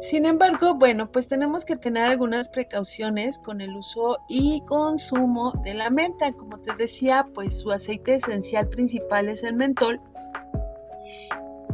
Sin 0.00 0.26
embargo, 0.26 0.74
bueno, 0.74 1.10
pues 1.10 1.26
tenemos 1.26 1.64
que 1.64 1.76
tener 1.76 2.04
algunas 2.04 2.48
precauciones 2.48 3.38
con 3.38 3.60
el 3.60 3.74
uso 3.74 4.18
y 4.28 4.60
consumo 4.66 5.52
de 5.64 5.74
la 5.74 5.90
menta. 5.90 6.32
Como 6.32 6.60
te 6.60 6.74
decía, 6.74 7.26
pues 7.34 7.60
su 7.60 7.72
aceite 7.72 8.16
esencial 8.16 8.68
principal 8.68 9.28
es 9.28 9.42
el 9.42 9.54
mentol. 9.54 10.00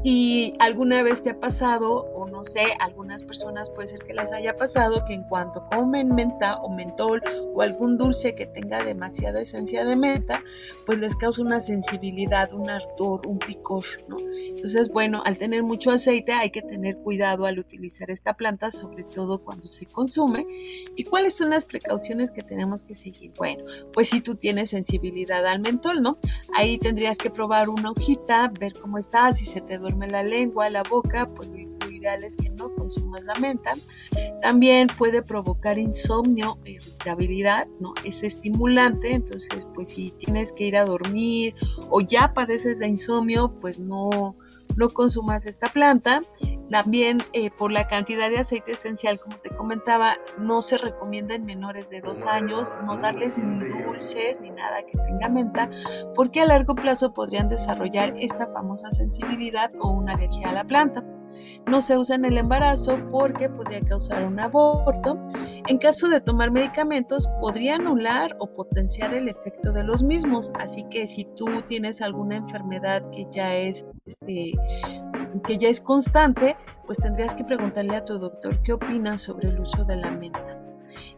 Y 0.05 0.55
alguna 0.61 1.03
vez 1.03 1.23
te 1.23 1.31
ha 1.31 1.41
pasado 1.41 2.12
no 2.27 2.45
sé, 2.45 2.65
algunas 2.81 3.25
personas 3.25 3.71
puede 3.71 3.89
ser 3.89 4.01
que 4.01 4.15
les 4.15 4.33
haya 4.33 4.57
pasado 4.57 5.05
que 5.05 5.15
en 5.15 5.25
cuanto 5.25 5.67
comen 5.67 6.15
menta 6.15 6.57
o 6.57 6.71
mentol 6.71 7.23
o 7.55 7.63
algún 7.63 7.97
dulce 7.99 8.35
que 8.35 8.47
tenga 8.47 8.83
demasiada 8.83 9.41
esencia 9.41 9.85
de 9.85 9.97
menta, 9.97 10.43
pues 10.87 10.99
les 10.99 11.17
causa 11.17 11.43
una 11.43 11.61
sensibilidad, 11.61 12.53
un 12.53 12.71
ardor, 12.71 13.27
un 13.27 13.39
picor, 13.39 13.85
¿no? 14.09 14.19
Entonces, 14.49 14.91
bueno, 14.91 15.23
al 15.25 15.37
tener 15.37 15.63
mucho 15.63 15.91
aceite 15.91 16.33
hay 16.33 16.51
que 16.51 16.63
tener 16.63 16.97
cuidado 16.99 17.47
al 17.47 17.59
utilizar 17.59 18.11
esta 18.11 18.35
planta, 18.35 18.71
sobre 18.71 19.05
todo 19.05 19.43
cuando 19.43 19.69
se 19.69 19.87
consume. 19.87 20.47
¿Y 20.97 21.05
cuáles 21.05 21.35
son 21.35 21.51
las 21.51 21.67
precauciones 21.67 22.31
que 22.31 22.43
tenemos 22.43 22.83
que 22.83 22.95
seguir? 22.95 23.33
Bueno, 23.37 23.65
pues 23.93 24.09
si 24.09 24.21
tú 24.21 24.35
tienes 24.35 24.71
sensibilidad 24.71 25.47
al 25.47 25.61
mentol, 25.61 26.03
¿no? 26.03 26.19
Ahí 26.55 26.79
tendrías 26.79 27.19
que 27.19 27.31
probar 27.31 27.69
una 27.69 27.91
hojita, 27.91 28.53
ver 28.59 28.75
cómo 28.75 28.99
está, 28.99 29.33
si 29.33 29.45
se 29.45 29.61
te 29.61 29.79
duerme 29.79 30.09
la 30.09 30.23
lengua, 30.23 30.71
la 30.71 30.83
boca, 30.83 31.29
pues 31.35 31.51
lo 32.03 32.09
ideal 32.09 32.25
es 32.25 32.37
que 32.37 32.51
no 32.51 32.75
consumas 32.75 33.25
la 33.25 33.35
menta. 33.37 33.75
También 34.41 34.89
puede 34.99 35.23
provocar 35.23 35.79
insomnio, 35.79 36.59
irritabilidad, 36.65 37.67
¿no? 37.81 37.95
Es 38.05 38.23
estimulante, 38.23 39.15
entonces 39.15 39.67
pues 39.73 39.89
si 39.89 40.11
tienes 40.13 40.53
que 40.53 40.65
ir 40.65 40.77
a 40.77 40.85
dormir 40.85 41.55
o 41.91 42.01
ya 42.01 42.35
padeces 42.35 42.79
de 42.79 42.89
insomnio, 42.89 43.55
pues 43.61 43.79
no, 43.79 44.37
no 44.77 44.89
consumas 44.91 45.47
esta 45.47 45.69
planta. 45.69 46.23
También 46.71 47.23
eh, 47.35 47.51
por 47.51 47.71
la 47.71 47.87
cantidad 47.87 48.31
de 48.31 48.39
aceite 48.39 48.73
esencial, 48.73 49.21
como 49.21 49.37
te 49.37 49.51
comentaba, 49.51 50.17
no 50.39 50.63
se 50.63 50.79
recomienda 50.79 51.35
en 51.35 51.45
menores 51.45 51.91
de 51.91 52.01
dos 52.01 52.25
años 52.25 52.75
no 52.87 52.97
darles 52.97 53.37
ni 53.37 53.59
dulces 53.69 54.41
ni 54.41 54.51
nada 54.51 54.83
que 54.83 54.97
tenga 54.99 55.29
menta, 55.29 55.71
porque 56.15 56.41
a 56.41 56.47
largo 56.47 56.75
plazo 56.75 57.13
podrían 57.13 57.49
desarrollar 57.49 58.15
esta 58.19 58.47
famosa 58.47 58.91
sensibilidad 58.91 59.71
o 59.81 59.91
una 59.91 60.15
alergia 60.15 60.49
a 60.49 60.53
la 60.55 60.65
planta. 60.65 61.05
No 61.67 61.81
se 61.81 61.97
usa 61.97 62.17
en 62.17 62.25
el 62.25 62.39
embarazo 62.39 62.99
porque 63.11 63.49
podría 63.49 63.81
causar 63.81 64.25
un 64.25 64.39
aborto. 64.41 65.19
En 65.69 65.79
caso 65.79 66.09
de 66.09 66.21
tomar 66.21 66.51
medicamentos, 66.51 67.29
podría 67.39 67.77
anular 67.77 68.37
o 68.39 68.47
potenciar 68.47 69.15
el 69.15 69.29
efecto 69.29 69.73
de 69.73 69.85
los 69.85 70.03
mismos. 70.03 70.53
Así 70.59 70.85
que 70.91 71.07
si 71.07 71.25
tú 71.37 71.47
tienes 71.67 72.03
alguna 72.03 72.37
enfermedad 72.37 73.03
que 73.11 73.27
ya 73.31 73.57
es 73.57 73.87
este, 74.07 74.53
que 75.47 75.59
ya 75.59 75.69
es 75.69 75.81
constante, 75.81 76.57
pues 76.87 76.99
tendrías 76.99 77.35
que 77.35 77.45
preguntarle 77.45 77.97
a 77.97 78.05
tu 78.05 78.19
doctor 78.19 78.63
qué 78.63 78.73
opina 78.73 79.17
sobre 79.19 79.49
el 79.49 79.61
uso 79.61 79.85
de 79.85 79.97
la 79.97 80.11
menta. 80.11 80.62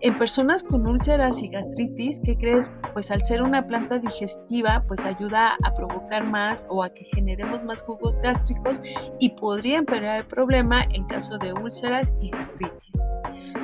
En 0.00 0.19
personas 0.19 0.62
con 0.62 0.87
úlceras 0.87 1.43
y 1.43 1.49
gastritis, 1.49 2.21
¿qué 2.25 2.37
crees? 2.37 2.73
Pues 2.93 3.11
al 3.11 3.23
ser 3.23 3.43
una 3.43 3.66
planta 3.66 3.99
digestiva, 3.99 4.85
pues 4.87 5.04
ayuda 5.04 5.57
a 5.62 5.75
provocar 5.75 6.25
más 6.25 6.66
o 6.71 6.83
a 6.83 6.90
que 6.90 7.04
generemos 7.04 7.64
más 7.64 7.83
jugos 7.83 8.19
gástricos 8.19 8.81
y 9.19 9.31
podría 9.31 9.78
empeorar 9.78 10.21
el 10.21 10.26
problema 10.26 10.83
en 10.90 11.07
caso 11.07 11.38
de 11.38 11.52
úlceras 11.52 12.14
y 12.21 12.31
gastritis. 12.31 12.93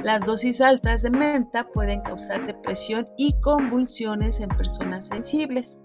Las 0.02 0.24
dosis 0.24 0.60
altas 0.60 1.02
de 1.02 1.10
menta 1.10 1.64
pueden 1.64 2.00
causar 2.00 2.46
depresión 2.46 3.06
y 3.18 3.38
convulsiones 3.40 4.40
en 4.40 4.48
personas 4.48 5.08
sensibles. 5.08 5.76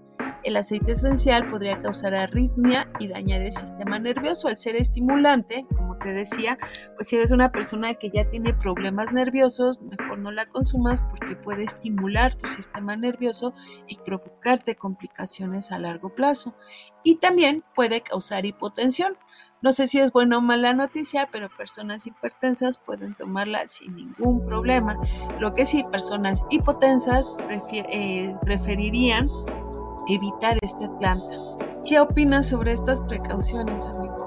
El 0.46 0.56
aceite 0.56 0.92
esencial 0.92 1.48
podría 1.48 1.76
causar 1.80 2.14
arritmia 2.14 2.88
y 3.00 3.08
dañar 3.08 3.40
el 3.40 3.50
sistema 3.50 3.98
nervioso 3.98 4.46
al 4.46 4.54
ser 4.54 4.76
estimulante, 4.76 5.66
como 5.76 5.98
te 5.98 6.12
decía, 6.12 6.56
pues 6.94 7.08
si 7.08 7.16
eres 7.16 7.32
una 7.32 7.50
persona 7.50 7.94
que 7.94 8.10
ya 8.10 8.28
tiene 8.28 8.54
problemas 8.54 9.10
nerviosos, 9.10 9.82
mejor 9.82 10.18
no 10.18 10.30
la 10.30 10.46
consumas 10.46 11.02
porque 11.02 11.34
puede 11.34 11.64
estimular 11.64 12.32
tu 12.36 12.46
sistema 12.46 12.94
nervioso 12.94 13.54
y 13.88 13.98
provocarte 13.98 14.76
complicaciones 14.76 15.72
a 15.72 15.80
largo 15.80 16.14
plazo. 16.14 16.54
Y 17.02 17.16
también 17.16 17.64
puede 17.74 18.02
causar 18.02 18.46
hipotensión. 18.46 19.18
No 19.62 19.72
sé 19.72 19.88
si 19.88 19.98
es 19.98 20.12
buena 20.12 20.38
o 20.38 20.40
mala 20.40 20.74
noticia, 20.74 21.28
pero 21.32 21.48
personas 21.56 22.06
hipertensas 22.06 22.78
pueden 22.78 23.16
tomarla 23.16 23.66
sin 23.66 23.96
ningún 23.96 24.46
problema. 24.46 24.96
Lo 25.40 25.54
que 25.54 25.66
sí, 25.66 25.84
personas 25.90 26.44
hipotensas 26.50 27.32
eh, 27.72 28.32
preferirían 28.42 29.28
evitar 30.08 30.56
esta 30.62 30.90
planta. 30.98 31.36
¿Qué 31.84 32.00
opinas 32.00 32.48
sobre 32.48 32.72
estas 32.72 33.00
precauciones, 33.02 33.86
amigo 33.86 34.26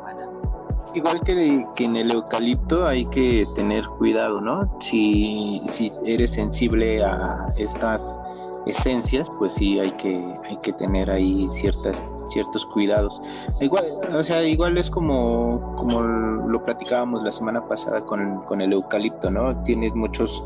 Igual 0.95 1.21
que, 1.21 1.67
que, 1.75 1.83
en 1.85 1.95
el 1.95 2.11
eucalipto 2.11 2.87
hay 2.87 3.05
que 3.05 3.45
tener 3.53 3.85
cuidado, 3.85 4.41
¿no? 4.41 4.75
Si, 4.79 5.61
si 5.67 5.91
eres 6.03 6.31
sensible 6.31 7.03
a 7.03 7.53
estas 7.57 8.19
esencias, 8.65 9.29
pues 9.37 9.53
sí 9.53 9.79
hay 9.79 9.91
que, 9.91 10.15
hay 10.45 10.57
que 10.57 10.73
tener 10.73 11.11
ahí 11.11 11.47
ciertas, 11.51 12.13
ciertos 12.27 12.65
cuidados. 12.65 13.21
Igual, 13.61 13.85
o 14.13 14.23
sea, 14.23 14.43
igual 14.43 14.79
es 14.79 14.89
como, 14.89 15.75
como 15.75 16.01
lo 16.01 16.63
platicábamos 16.63 17.23
la 17.23 17.31
semana 17.31 17.67
pasada 17.67 18.01
con, 18.01 18.41
con 18.45 18.59
el 18.61 18.73
eucalipto, 18.73 19.29
¿no? 19.29 19.63
Tiene 19.63 19.91
muchos 19.91 20.43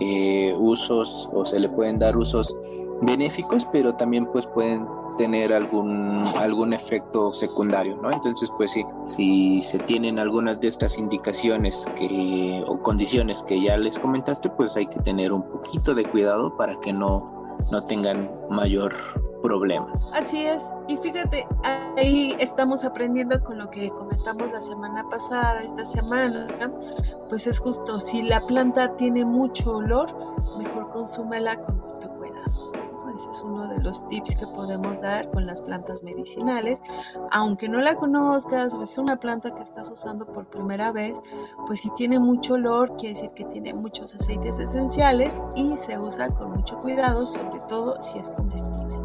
eh, 0.00 0.54
usos 0.58 1.28
o 1.32 1.46
se 1.46 1.58
le 1.58 1.70
pueden 1.70 1.98
dar 1.98 2.18
usos 2.18 2.54
benéficos, 3.02 3.66
pero 3.66 3.94
también 3.94 4.26
pues 4.26 4.46
pueden 4.46 4.86
tener 5.16 5.52
algún, 5.52 6.24
algún 6.36 6.72
efecto 6.72 7.32
secundario, 7.32 7.96
¿no? 7.96 8.10
Entonces, 8.12 8.50
pues 8.56 8.72
sí, 8.72 8.84
si 9.06 9.62
se 9.62 9.78
tienen 9.78 10.18
algunas 10.18 10.60
de 10.60 10.68
estas 10.68 10.98
indicaciones 10.98 11.88
que, 11.96 12.62
o 12.66 12.78
condiciones 12.80 13.42
que 13.42 13.60
ya 13.60 13.76
les 13.76 13.98
comentaste, 13.98 14.50
pues 14.50 14.76
hay 14.76 14.86
que 14.86 15.00
tener 15.00 15.32
un 15.32 15.42
poquito 15.42 15.94
de 15.94 16.04
cuidado 16.04 16.56
para 16.56 16.78
que 16.80 16.92
no, 16.92 17.56
no 17.70 17.84
tengan 17.84 18.30
mayor 18.50 18.94
problema. 19.42 19.88
Así 20.12 20.44
es, 20.44 20.72
y 20.88 20.96
fíjate, 20.96 21.46
ahí 21.96 22.34
estamos 22.40 22.84
aprendiendo 22.84 23.42
con 23.44 23.58
lo 23.58 23.70
que 23.70 23.90
comentamos 23.90 24.50
la 24.50 24.60
semana 24.60 25.04
pasada, 25.08 25.60
esta 25.62 25.84
semana, 25.84 26.48
pues 27.28 27.46
es 27.46 27.58
justo, 27.58 28.00
si 28.00 28.22
la 28.22 28.40
planta 28.40 28.96
tiene 28.96 29.24
mucho 29.24 29.76
olor, 29.76 30.08
mejor 30.58 30.90
consúmela 30.90 31.60
con 31.60 31.95
ese 33.16 33.30
es 33.30 33.40
uno 33.40 33.66
de 33.68 33.80
los 33.80 34.06
tips 34.08 34.36
que 34.36 34.46
podemos 34.46 35.00
dar 35.00 35.30
con 35.30 35.46
las 35.46 35.62
plantas 35.62 36.02
medicinales. 36.02 36.80
Aunque 37.32 37.68
no 37.68 37.80
la 37.80 37.96
conozcas 37.96 38.74
o 38.74 38.82
es 38.82 38.96
una 38.98 39.16
planta 39.16 39.54
que 39.54 39.62
estás 39.62 39.90
usando 39.90 40.26
por 40.26 40.46
primera 40.46 40.92
vez, 40.92 41.20
pues 41.66 41.80
si 41.80 41.90
tiene 41.90 42.18
mucho 42.18 42.54
olor, 42.54 42.96
quiere 42.96 43.14
decir 43.14 43.30
que 43.30 43.44
tiene 43.44 43.74
muchos 43.74 44.14
aceites 44.14 44.58
esenciales 44.58 45.40
y 45.54 45.76
se 45.78 45.98
usa 45.98 46.30
con 46.30 46.52
mucho 46.52 46.78
cuidado, 46.80 47.26
sobre 47.26 47.60
todo 47.68 48.00
si 48.02 48.18
es 48.18 48.30
comestible. 48.30 48.95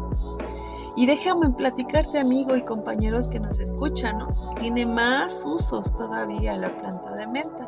Y 0.94 1.06
déjame 1.06 1.50
platicarte, 1.50 2.18
amigo 2.18 2.54
y 2.56 2.62
compañeros 2.62 3.28
que 3.28 3.40
nos 3.40 3.58
escuchan, 3.58 4.18
¿no? 4.18 4.28
Tiene 4.56 4.84
más 4.84 5.44
usos 5.46 5.94
todavía 5.94 6.56
la 6.56 6.74
planta 6.78 7.12
de 7.12 7.26
menta. 7.26 7.66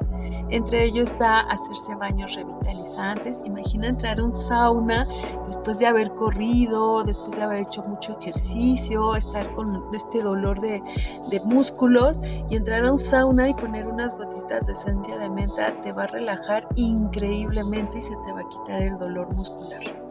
Entre 0.50 0.84
ellos 0.84 1.10
está 1.10 1.40
hacerse 1.40 1.94
baños 1.94 2.34
revitalizantes. 2.34 3.40
Imagina 3.44 3.88
entrar 3.88 4.20
a 4.20 4.24
un 4.24 4.32
sauna 4.32 5.06
después 5.46 5.78
de 5.78 5.86
haber 5.86 6.10
corrido, 6.14 7.02
después 7.02 7.36
de 7.36 7.42
haber 7.42 7.62
hecho 7.62 7.82
mucho 7.82 8.18
ejercicio, 8.20 9.16
estar 9.16 9.54
con 9.54 9.82
este 9.94 10.22
dolor 10.22 10.60
de, 10.60 10.82
de 11.30 11.40
músculos 11.40 12.20
y 12.50 12.56
entrar 12.56 12.84
a 12.84 12.92
un 12.92 12.98
sauna 12.98 13.48
y 13.48 13.54
poner 13.54 13.88
unas 13.88 14.16
gotitas 14.16 14.66
de 14.66 14.72
esencia 14.72 15.16
de 15.18 15.30
menta 15.30 15.80
te 15.80 15.92
va 15.92 16.04
a 16.04 16.08
relajar 16.08 16.66
increíblemente 16.74 17.98
y 17.98 18.02
se 18.02 18.16
te 18.24 18.32
va 18.32 18.40
a 18.40 18.48
quitar 18.48 18.82
el 18.82 18.98
dolor 18.98 19.34
muscular. 19.34 20.03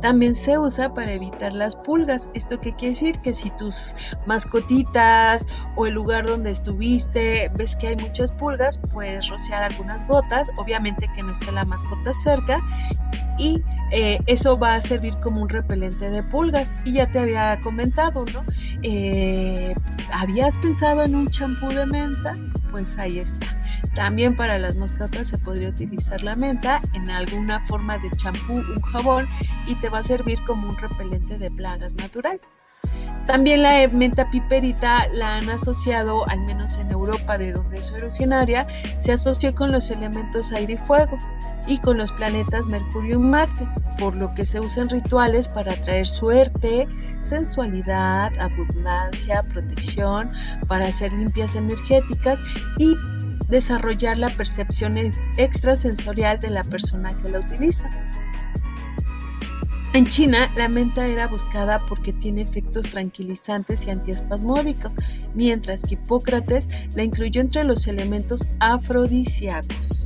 También 0.00 0.34
se 0.34 0.58
usa 0.58 0.92
para 0.94 1.12
evitar 1.12 1.52
las 1.52 1.76
pulgas. 1.76 2.28
¿Esto 2.34 2.60
qué 2.60 2.74
quiere 2.74 2.94
decir? 2.94 3.18
Que 3.20 3.32
si 3.32 3.50
tus 3.50 3.94
mascotitas 4.26 5.46
o 5.76 5.86
el 5.86 5.94
lugar 5.94 6.26
donde 6.26 6.50
estuviste 6.50 7.50
ves 7.54 7.76
que 7.76 7.88
hay 7.88 7.96
muchas 7.96 8.32
pulgas, 8.32 8.78
puedes 8.92 9.28
rociar 9.28 9.62
algunas 9.62 10.06
gotas, 10.06 10.50
obviamente 10.56 11.08
que 11.14 11.22
no 11.22 11.32
esté 11.32 11.50
la 11.52 11.64
mascota 11.64 12.12
cerca 12.12 12.60
y 13.38 13.62
eh, 13.90 14.18
eso 14.26 14.58
va 14.58 14.76
a 14.76 14.80
servir 14.80 15.16
como 15.18 15.42
un 15.42 15.48
repelente 15.48 16.10
de 16.10 16.22
pulgas. 16.22 16.74
Y 16.84 16.94
ya 16.94 17.10
te 17.10 17.18
había 17.18 17.60
comentado, 17.60 18.24
¿no? 18.32 18.44
Eh, 18.82 19.74
¿Habías 20.12 20.58
pensado 20.58 21.02
en 21.02 21.14
un 21.14 21.28
champú 21.28 21.68
de 21.68 21.86
menta? 21.86 22.36
Pues 22.70 22.98
ahí 22.98 23.18
está. 23.18 23.46
También 23.94 24.34
para 24.34 24.58
las 24.58 24.76
mascotas 24.76 25.28
se 25.28 25.38
podría 25.38 25.68
utilizar 25.68 26.22
la 26.22 26.34
menta 26.34 26.82
en 26.92 27.10
alguna 27.10 27.60
forma 27.66 27.98
de 27.98 28.10
champú, 28.16 28.54
un 28.54 28.82
jabón 28.82 29.28
y 29.66 29.76
te 29.76 29.88
va 29.88 29.98
a 29.98 30.02
servir 30.02 30.42
como 30.44 30.68
un 30.68 30.76
repelente 30.76 31.38
de 31.38 31.50
plagas 31.50 31.94
natural. 31.94 32.40
También 33.26 33.62
la 33.62 33.88
menta 33.88 34.30
piperita 34.30 35.06
la 35.12 35.36
han 35.36 35.48
asociado, 35.48 36.28
al 36.28 36.40
menos 36.40 36.76
en 36.76 36.90
Europa 36.90 37.38
de 37.38 37.52
donde 37.52 37.78
es 37.78 37.90
originaria, 37.90 38.66
se 38.98 39.12
asoció 39.12 39.54
con 39.54 39.72
los 39.72 39.90
elementos 39.90 40.52
aire 40.52 40.74
y 40.74 40.76
fuego 40.76 41.18
y 41.66 41.78
con 41.78 41.96
los 41.96 42.12
planetas 42.12 42.66
Mercurio 42.66 43.16
y 43.16 43.18
Marte, 43.18 43.66
por 43.98 44.14
lo 44.14 44.34
que 44.34 44.44
se 44.44 44.60
usan 44.60 44.90
rituales 44.90 45.48
para 45.48 45.72
atraer 45.72 46.06
suerte, 46.06 46.86
sensualidad, 47.22 48.30
abundancia, 48.38 49.42
protección, 49.44 50.30
para 50.68 50.88
hacer 50.88 51.10
limpias 51.14 51.56
energéticas 51.56 52.42
y 52.78 52.94
desarrollar 53.48 54.18
la 54.18 54.28
percepción 54.28 54.98
extrasensorial 55.38 56.40
de 56.40 56.50
la 56.50 56.64
persona 56.64 57.14
que 57.22 57.30
la 57.30 57.38
utiliza. 57.38 57.90
En 59.94 60.06
China, 60.06 60.52
la 60.56 60.68
menta 60.68 61.06
era 61.06 61.28
buscada 61.28 61.86
porque 61.86 62.12
tiene 62.12 62.42
efectos 62.42 62.86
tranquilizantes 62.86 63.86
y 63.86 63.90
antiespasmódicos, 63.90 64.96
mientras 65.34 65.82
que 65.82 65.94
Hipócrates 65.94 66.68
la 66.96 67.04
incluyó 67.04 67.40
entre 67.40 67.62
los 67.62 67.86
elementos 67.86 68.40
afrodisíacos. 68.58 70.03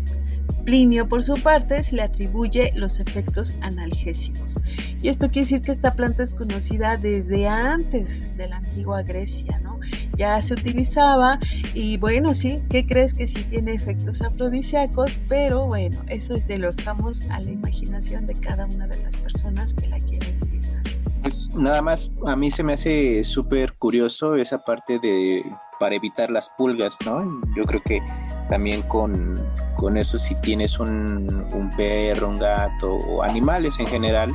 Plinio, 0.69 1.09
por 1.09 1.23
su 1.23 1.33
parte, 1.37 1.83
se 1.83 1.97
le 1.97 2.03
atribuye 2.03 2.75
los 2.77 3.01
efectos 3.01 3.57
analgésicos. 3.63 4.61
Y 5.01 5.09
esto 5.09 5.29
quiere 5.29 5.41
decir 5.41 5.63
que 5.63 5.73
esta 5.73 5.95
planta 5.95 6.23
es 6.23 6.31
conocida 6.31 6.99
desde 6.99 7.49
antes 7.49 8.37
de 8.37 8.49
la 8.49 8.59
antigua 8.59 9.01
Grecia, 9.03 9.59
¿no? 9.61 9.81
Ya 10.19 10.39
se 10.43 10.53
utilizaba 10.53 11.41
y 11.73 11.97
bueno, 11.97 12.35
sí, 12.35 12.59
¿qué 12.69 12.85
crees 12.85 13.15
que 13.15 13.27
sí 13.27 13.45
tiene 13.45 13.73
efectos 13.73 14.21
afrodisíacos? 14.21 15.19
Pero 15.27 15.67
bueno, 15.67 16.03
eso 16.07 16.35
es 16.35 16.47
de 16.47 16.59
lo 16.59 16.71
dejamos 16.73 17.23
a 17.31 17.41
la 17.41 17.51
imaginación 17.51 18.27
de 18.27 18.35
cada 18.35 18.67
una 18.67 18.87
de 18.87 18.99
las 18.99 19.17
personas 19.17 19.73
que 19.73 19.89
la 19.89 19.99
quieren 20.01 20.37
utilizar. 20.43 20.83
Pues 21.23 21.49
nada 21.55 21.81
más, 21.81 22.13
a 22.27 22.37
mí 22.37 22.51
se 22.51 22.63
me 22.63 22.75
hace 22.75 23.25
súper 23.25 23.73
curioso 23.73 24.37
esa 24.37 24.59
parte 24.59 24.99
de 24.99 25.43
para 25.81 25.95
evitar 25.95 26.31
las 26.31 26.51
pulgas, 26.51 26.99
¿no? 27.07 27.41
Yo 27.57 27.65
creo 27.65 27.81
que 27.83 28.03
también 28.49 28.83
con, 28.83 29.39
con 29.77 29.97
eso 29.97 30.19
si 30.19 30.35
tienes 30.37 30.79
un, 30.79 31.47
un, 31.53 31.71
perro, 31.77 32.29
un 32.29 32.39
gato 32.39 32.95
o 32.95 33.23
animales 33.23 33.79
en 33.79 33.87
general, 33.87 34.33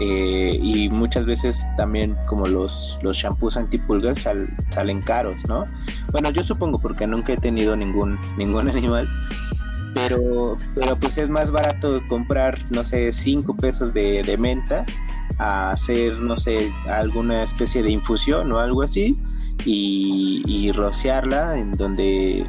eh, 0.00 0.58
y 0.62 0.88
muchas 0.88 1.26
veces 1.26 1.64
también 1.76 2.16
como 2.26 2.46
los, 2.46 2.98
los 3.02 3.16
shampoos 3.16 3.56
antipulgas 3.56 4.22
sal, 4.22 4.48
salen 4.70 5.00
caros, 5.02 5.46
¿no? 5.46 5.64
Bueno, 6.12 6.30
yo 6.30 6.42
supongo 6.42 6.78
porque 6.78 7.06
nunca 7.06 7.32
he 7.32 7.36
tenido 7.36 7.76
ningún, 7.76 8.18
ningún 8.36 8.68
animal, 8.76 9.08
pero, 9.94 10.56
pero 10.74 10.96
pues 10.96 11.18
es 11.18 11.28
más 11.28 11.50
barato 11.50 12.00
comprar, 12.08 12.58
no 12.70 12.84
sé, 12.84 13.12
5 13.12 13.56
pesos 13.56 13.94
de, 13.94 14.22
de 14.22 14.36
menta 14.36 14.84
a 15.38 15.70
hacer, 15.70 16.20
no 16.20 16.36
sé, 16.36 16.72
alguna 16.88 17.42
especie 17.42 17.82
de 17.82 17.90
infusión 17.90 18.50
o 18.52 18.58
algo 18.58 18.82
así 18.82 19.18
y, 19.64 20.70
rociarla 20.72 21.58
en 21.58 21.72
donde 21.72 22.46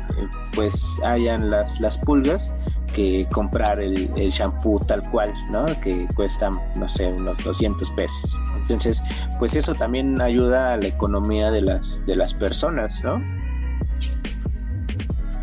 pues 0.54 1.00
hayan 1.04 1.50
las, 1.52 1.80
las 1.80 1.98
pulgas 1.98 2.52
que 2.94 3.28
comprar 3.32 3.80
el, 3.80 4.10
el 4.16 4.30
shampoo 4.30 4.80
tal 4.80 5.02
cual, 5.12 5.34
¿no? 5.52 5.66
Que 5.82 6.08
cuesta, 6.16 6.50
no 6.76 6.88
sé, 6.88 7.12
unos 7.12 7.38
200 7.44 7.92
pesos. 7.92 8.40
Entonces, 8.56 9.02
pues 9.38 9.56
eso 9.56 9.76
también 9.76 10.20
ayuda 10.22 10.74
a 10.74 10.78
la 10.78 10.88
economía 10.88 11.52
de 11.52 11.62
las, 11.62 12.06
de 12.06 12.16
las 12.16 12.34
personas, 12.34 13.04
¿no? 13.04 13.22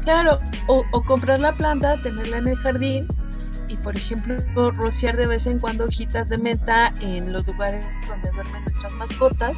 Claro, 0.04 0.40
o 0.66 1.02
comprar 1.04 1.40
la 1.40 1.54
planta, 1.54 2.00
tenerla 2.02 2.38
en 2.38 2.48
el 2.48 2.56
jardín 2.56 3.06
y 3.72 3.76
por 3.76 3.96
ejemplo 3.96 4.70
rociar 4.72 5.16
de 5.16 5.26
vez 5.26 5.46
en 5.46 5.58
cuando 5.58 5.85
hojitas 5.85 6.28
de 6.28 6.37
menta 6.37 6.92
en 7.00 7.32
los 7.32 7.46
lugares 7.46 7.85
donde 8.06 8.30
duermen 8.30 8.62
nuestras 8.64 8.92
mascotas 8.94 9.56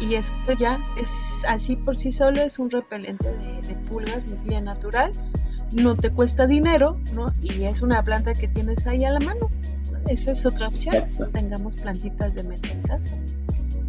y 0.00 0.14
eso 0.14 0.34
ya 0.58 0.80
es 1.00 1.44
así 1.48 1.76
por 1.76 1.96
sí 1.96 2.10
solo 2.10 2.40
es 2.40 2.58
un 2.58 2.68
repelente 2.68 3.28
de, 3.28 3.74
pulgas 3.88 4.28
de 4.28 4.36
vía 4.38 4.60
natural 4.60 5.12
no 5.70 5.94
te 5.94 6.10
cuesta 6.10 6.46
dinero 6.48 6.98
no 7.12 7.32
y 7.40 7.64
es 7.64 7.80
una 7.80 8.02
planta 8.02 8.34
que 8.34 8.48
tienes 8.48 8.86
ahí 8.88 9.04
a 9.04 9.12
la 9.12 9.20
mano 9.20 9.50
esa 10.08 10.32
es 10.32 10.44
otra 10.44 10.66
opción 10.66 11.04
tengamos 11.32 11.76
plantitas 11.76 12.34
de 12.34 12.42
menta 12.42 12.72
en 12.72 12.82
casa 12.82 13.12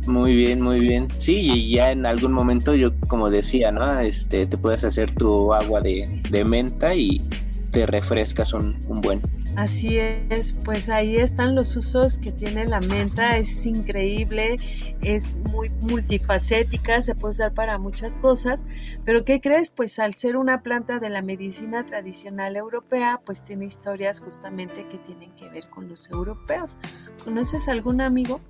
muy 0.08 0.36
bien, 0.36 0.62
muy 0.62 0.82
bien. 0.82 1.08
Sí, 1.18 1.50
y 1.52 1.72
ya 1.72 1.90
en 1.92 2.06
algún 2.06 2.32
momento 2.32 2.76
yo, 2.76 2.92
como 3.08 3.32
decía, 3.32 3.72
¿no? 3.72 4.00
Este, 4.00 4.46
te 4.46 4.56
puedes 4.56 4.84
hacer 4.84 5.12
tu 5.12 5.52
agua 5.52 5.82
de, 5.82 6.22
de 6.30 6.46
menta 6.46 6.94
y 6.94 7.24
te 7.72 7.86
refrescas 7.86 8.54
un, 8.54 8.78
un 8.88 9.02
buen. 9.02 9.22
Así 9.56 10.00
es, 10.00 10.52
pues 10.66 10.90
ahí 10.90 11.16
están 11.16 11.56
los 11.56 11.78
usos 11.78 12.20
que 12.20 12.34
tiene 12.34 12.66
la 12.66 12.82
menta, 12.82 13.38
es 13.38 13.66
increíble, 13.66 14.60
es 15.02 15.34
muy 15.50 15.70
multifacética, 15.80 17.02
se 17.02 17.16
puede 17.16 17.32
usar 17.32 17.54
para 17.54 17.78
muchas 17.78 18.18
cosas, 18.18 18.66
pero 19.06 19.24
¿qué 19.24 19.40
crees? 19.40 19.72
Pues 19.72 19.98
al 20.00 20.16
ser 20.16 20.36
una 20.36 20.62
planta 20.62 21.00
de 21.00 21.10
la 21.10 21.22
medicina 21.22 21.86
tradicional 21.86 22.58
europea, 22.58 23.22
pues 23.26 23.46
tiene 23.46 23.66
historias 23.66 24.20
justamente 24.20 24.88
que 24.90 24.98
tienen 24.98 25.32
que 25.38 25.48
ver 25.48 25.70
con 25.70 25.88
los 25.88 26.10
europeos. 26.10 26.78
¿Conoces 27.24 27.70
algún 27.70 28.02
amigo? 28.02 28.42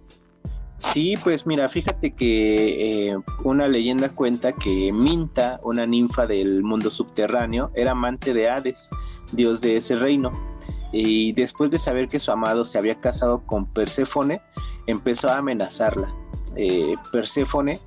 Sí, 0.80 1.16
pues 1.24 1.46
mira, 1.46 1.70
fíjate 1.70 2.16
que 2.16 3.10
eh, 3.10 3.18
una 3.44 3.68
leyenda 3.68 4.10
cuenta 4.10 4.54
que 4.54 4.92
Minta, 4.92 5.60
una 5.64 5.86
ninfa 5.86 6.26
del 6.26 6.64
mundo 6.64 6.90
subterráneo, 6.90 7.70
era 7.76 7.92
amante 7.92 8.34
de 8.34 8.50
Hades, 8.50 8.90
dios 9.32 9.62
de 9.62 9.78
ese 9.78 9.96
reino 9.96 10.55
y 10.92 11.34
después 11.34 11.72
de 11.72 11.78
saber 11.78 12.08
que 12.08 12.20
su 12.20 12.32
amado 12.32 12.66
se 12.66 12.78
había 12.78 13.00
casado 13.00 13.46
con 13.46 13.66
Perséfone, 13.66 14.42
empezó 14.88 15.30
a 15.30 15.38
amenazarla. 15.38 16.14
Eh, 16.56 16.96
Perséfone, 17.12 17.80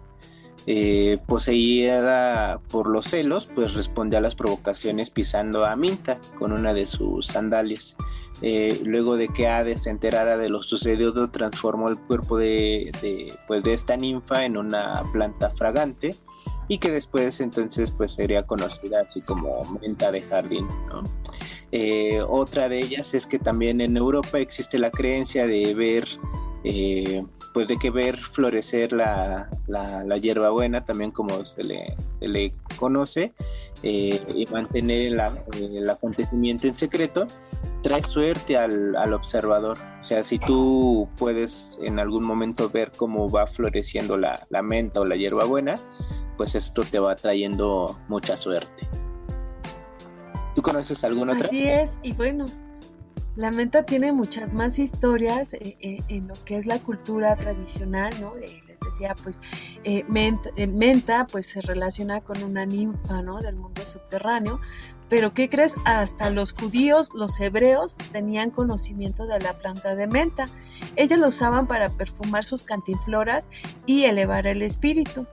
eh, 0.67 1.19
poseída 1.27 2.61
por 2.71 2.91
los 2.91 3.07
celos, 3.07 3.49
pues 3.55 3.75
respondió 3.75 4.19
a 4.19 4.23
las 4.23 4.35
provocaciones 4.35 5.09
pisando 5.11 5.65
a 5.65 5.75
Minta 5.77 6.21
con 6.39 6.53
una 6.53 6.75
de 6.75 6.87
sus 6.87 7.27
sandalias. 7.27 7.97
Eh, 8.43 8.81
luego 8.85 9.17
de 9.17 9.29
que 9.29 9.49
Hades 9.49 9.85
se 9.85 9.91
enterara 9.91 10.37
de 10.37 10.49
lo 10.49 10.63
sucedido, 10.63 11.31
transformó 11.31 11.89
el 11.89 11.99
cuerpo 11.99 12.37
de, 12.37 12.93
pues 13.47 13.63
de 13.63 13.73
esta 13.73 13.97
ninfa 13.97 14.45
en 14.45 14.57
una 14.57 15.03
planta 15.13 15.51
fragante 15.51 16.15
y 16.69 16.79
que 16.79 16.91
después 16.91 17.41
entonces 17.41 17.91
pues 17.91 18.13
sería 18.13 18.47
conocida 18.47 19.01
así 19.01 19.21
como 19.21 19.63
menta 19.81 20.13
de 20.13 20.23
jardín. 20.23 20.69
¿no? 20.89 21.03
Eh, 21.71 22.21
otra 22.27 22.69
de 22.69 22.79
ellas 22.79 23.15
es 23.15 23.27
que 23.27 23.39
también 23.39 23.81
en 23.81 23.97
Europa 23.97 24.39
existe 24.39 24.79
la 24.79 24.91
creencia 24.91 25.47
de 25.47 25.75
ver, 25.75 26.07
eh, 26.65 27.25
pues 27.53 27.69
de 27.69 27.77
que 27.79 27.91
ver 27.91 28.17
florecer 28.17 28.93
la, 28.93 29.51
la, 29.67 30.17
hierbabuena, 30.17 30.85
también 30.85 31.11
como 31.11 31.45
se 31.45 31.63
le, 31.65 31.95
se 32.19 32.29
le 32.29 32.55
conoce, 32.79 33.35
eh, 33.83 34.21
y 34.35 34.47
mantener 34.47 35.19
el 35.61 35.91
acontecimiento 35.91 36.67
en 36.69 36.77
secreto, 36.77 37.27
trae 37.83 38.03
suerte 38.03 38.57
al, 38.57 38.97
al, 38.97 39.13
observador. 39.13 39.79
O 40.01 40.05
sea, 40.05 40.25
si 40.25 40.39
tú 40.39 41.09
puedes 41.19 41.79
en 41.83 41.99
algún 41.99 42.27
momento 42.27 42.71
ver 42.71 42.93
cómo 42.97 43.29
va 43.29 43.47
floreciendo 43.47 44.17
la, 44.17 44.47
la 44.49 44.63
menta 44.63 45.01
o 45.01 45.05
la 45.05 45.17
hierbabuena, 45.17 45.75
pues 46.38 46.55
esto 46.55 46.81
te 46.83 46.98
va 46.98 47.14
trayendo 47.14 48.01
mucha 48.09 48.38
suerte. 48.38 48.88
¿Tú 50.55 50.62
conoces 50.62 51.05
alguna 51.05 51.35
otra? 51.35 51.46
Así 51.46 51.68
es, 51.68 51.98
y 52.03 52.14
bueno, 52.14 52.46
la 53.38 53.53
menta 53.53 53.85
tiene 53.85 54.12
muchas 54.12 54.53
más 54.53 54.81
historias 54.81 55.55
eh, 55.55 55.77
eh, 55.79 56.01
en 56.09 56.27
lo 56.27 56.35
que 56.44 56.57
es 56.57 56.66
la 56.66 56.81
cultura 56.81 57.37
tradicional, 57.37 58.12
¿no? 58.20 58.37
Eh, 58.37 58.61
les 58.66 58.81
decía, 58.81 59.14
pues, 59.22 59.40
menta, 60.09 60.51
menta, 60.57 61.24
pues 61.29 61.46
se 61.46 61.61
relaciona 61.61 62.20
con 62.20 62.42
una 62.42 62.66
ninfa, 62.66 63.22
¿no? 63.22 63.40
Del 63.40 63.55
mundo 63.55 63.87
subterráneo. 63.87 64.61
Pero, 65.09 65.35
¿qué 65.35 65.48
crees? 65.48 65.77
Hasta 65.85 66.31
los 66.31 66.53
judíos, 66.53 67.11
los 67.14 67.38
hebreos, 67.38 67.96
tenían 68.11 68.51
conocimiento 68.51 69.27
de 69.27 69.38
la 69.38 69.53
planta 69.53 69.94
de 69.94 70.09
menta. 70.09 70.48
Ellos 70.96 71.20
lo 71.20 71.29
usaban 71.29 71.68
para 71.68 71.90
perfumar 71.90 72.44
sus 72.44 72.64
cantinfloras 72.64 73.51
y 73.87 74.07
elevar 74.07 74.48
el 74.48 74.62
espíritu. 74.62 75.29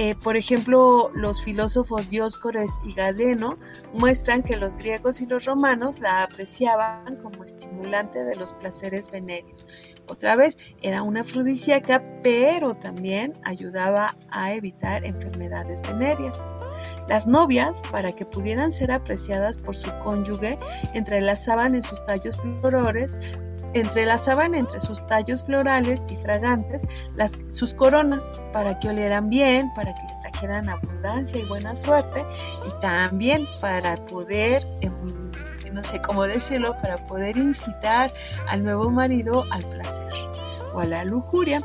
Eh, 0.00 0.14
por 0.14 0.36
ejemplo, 0.36 1.10
los 1.12 1.42
filósofos 1.42 2.08
Dioscores 2.08 2.70
y 2.84 2.92
Galeno 2.92 3.58
muestran 3.92 4.44
que 4.44 4.56
los 4.56 4.76
griegos 4.76 5.20
y 5.20 5.26
los 5.26 5.44
romanos 5.44 5.98
la 5.98 6.22
apreciaban 6.22 7.16
como 7.16 7.42
estimulante 7.42 8.22
de 8.22 8.36
los 8.36 8.54
placeres 8.54 9.10
venéreos. 9.10 9.66
Otra 10.06 10.36
vez, 10.36 10.56
era 10.82 11.02
una 11.02 11.22
afrodisíaca, 11.22 12.00
pero 12.22 12.76
también 12.76 13.34
ayudaba 13.42 14.14
a 14.30 14.52
evitar 14.52 15.04
enfermedades 15.04 15.82
venéreas. 15.82 16.38
Las 17.08 17.26
novias, 17.26 17.82
para 17.90 18.12
que 18.12 18.24
pudieran 18.24 18.70
ser 18.70 18.92
apreciadas 18.92 19.58
por 19.58 19.74
su 19.74 19.90
cónyuge, 19.98 20.60
entrelazaban 20.94 21.74
en 21.74 21.82
sus 21.82 22.04
tallos 22.04 22.36
florores 22.36 23.18
entrelazaban 23.74 24.54
entre 24.54 24.80
sus 24.80 25.06
tallos 25.06 25.42
florales 25.42 26.06
y 26.08 26.16
fragantes 26.16 26.82
las, 27.14 27.36
sus 27.48 27.74
coronas 27.74 28.38
para 28.52 28.78
que 28.78 28.88
olieran 28.88 29.28
bien, 29.28 29.72
para 29.74 29.94
que 29.94 30.02
les 30.08 30.18
trajeran 30.20 30.68
abundancia 30.68 31.40
y 31.40 31.44
buena 31.44 31.74
suerte 31.74 32.24
y 32.66 32.80
también 32.80 33.46
para 33.60 33.96
poder, 34.06 34.66
em, 34.80 35.30
no 35.72 35.84
sé 35.84 36.00
cómo 36.00 36.24
decirlo, 36.24 36.74
para 36.80 37.06
poder 37.06 37.36
incitar 37.36 38.12
al 38.48 38.64
nuevo 38.64 38.90
marido 38.90 39.44
al 39.50 39.64
placer 39.68 40.12
o 40.72 40.80
a 40.80 40.86
la 40.86 41.04
lujuria. 41.04 41.62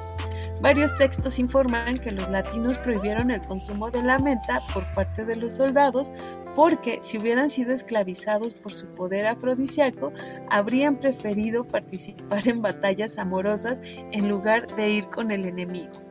Varios 0.64 0.98
textos 0.98 1.40
informan 1.40 1.98
que 1.98 2.14
los 2.14 2.30
latinos 2.30 2.78
prohibieron 2.78 3.32
el 3.32 3.42
consumo 3.44 3.92
de 3.92 4.02
la 4.02 4.18
menta 4.18 4.62
por 4.74 4.86
parte 4.94 5.26
de 5.26 5.36
los 5.36 5.52
soldados 5.52 6.14
porque 6.56 7.00
si 7.02 7.18
hubieran 7.18 7.50
sido 7.50 7.74
esclavizados 7.74 8.54
por 8.54 8.72
su 8.72 8.88
poder 8.96 9.28
afrodisíaco, 9.28 10.14
habrían 10.50 10.96
preferido 10.96 11.68
participar 11.68 12.48
en 12.48 12.62
batallas 12.62 13.18
amorosas 13.18 13.82
en 13.84 14.30
lugar 14.30 14.74
de 14.78 14.90
ir 14.90 15.10
con 15.10 15.32
el 15.32 15.44
enemigo. 15.44 16.03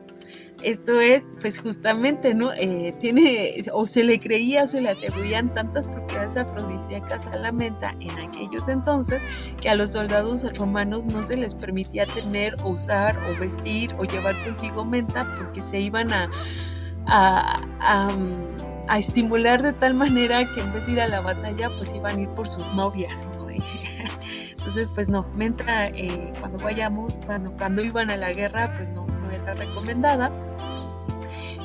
Esto 0.63 1.01
es, 1.01 1.33
pues 1.41 1.59
justamente, 1.59 2.33
¿no? 2.33 2.53
Eh, 2.53 2.95
tiene, 3.01 3.61
o 3.73 3.85
se 3.85 4.03
le 4.03 4.17
creía 4.17 4.63
o 4.63 4.67
se 4.67 4.79
le 4.79 4.89
atribuían 4.89 5.51
tantas 5.53 5.89
propiedades 5.89 6.37
afrodisíacas 6.37 7.27
a 7.27 7.35
la 7.35 7.51
menta 7.51 7.93
en 7.99 8.11
aquellos 8.11 8.69
entonces 8.69 9.21
que 9.59 9.69
a 9.69 9.75
los 9.75 9.91
soldados 9.91 10.45
romanos 10.57 11.03
no 11.03 11.23
se 11.25 11.35
les 11.35 11.53
permitía 11.53 12.05
tener 12.05 12.55
o 12.63 12.69
usar 12.69 13.17
o 13.29 13.39
vestir 13.39 13.93
o 13.97 14.05
llevar 14.05 14.41
consigo 14.45 14.85
menta 14.85 15.27
porque 15.37 15.61
se 15.61 15.81
iban 15.81 16.13
a, 16.13 16.31
a, 17.07 17.61
a, 18.87 18.97
estimular 18.97 19.61
de 19.61 19.73
tal 19.73 19.95
manera 19.95 20.49
que 20.53 20.61
en 20.61 20.71
vez 20.71 20.85
de 20.85 20.93
ir 20.93 21.01
a 21.01 21.09
la 21.09 21.19
batalla, 21.19 21.69
pues 21.77 21.93
iban 21.93 22.17
a 22.17 22.21
ir 22.21 22.29
por 22.29 22.47
sus 22.47 22.71
novias, 22.73 23.27
¿no? 23.35 23.43
Entonces, 24.57 24.89
pues 24.89 25.09
no, 25.09 25.25
menta 25.35 25.87
eh, 25.87 26.33
cuando 26.39 26.57
vayamos, 26.57 27.13
cuando, 27.25 27.51
cuando 27.57 27.83
iban 27.83 28.09
a 28.09 28.17
la 28.17 28.31
guerra, 28.31 28.73
pues 28.77 28.89
no, 28.91 29.05
no 29.37 29.43
era 29.43 29.53
recomendada. 29.53 30.31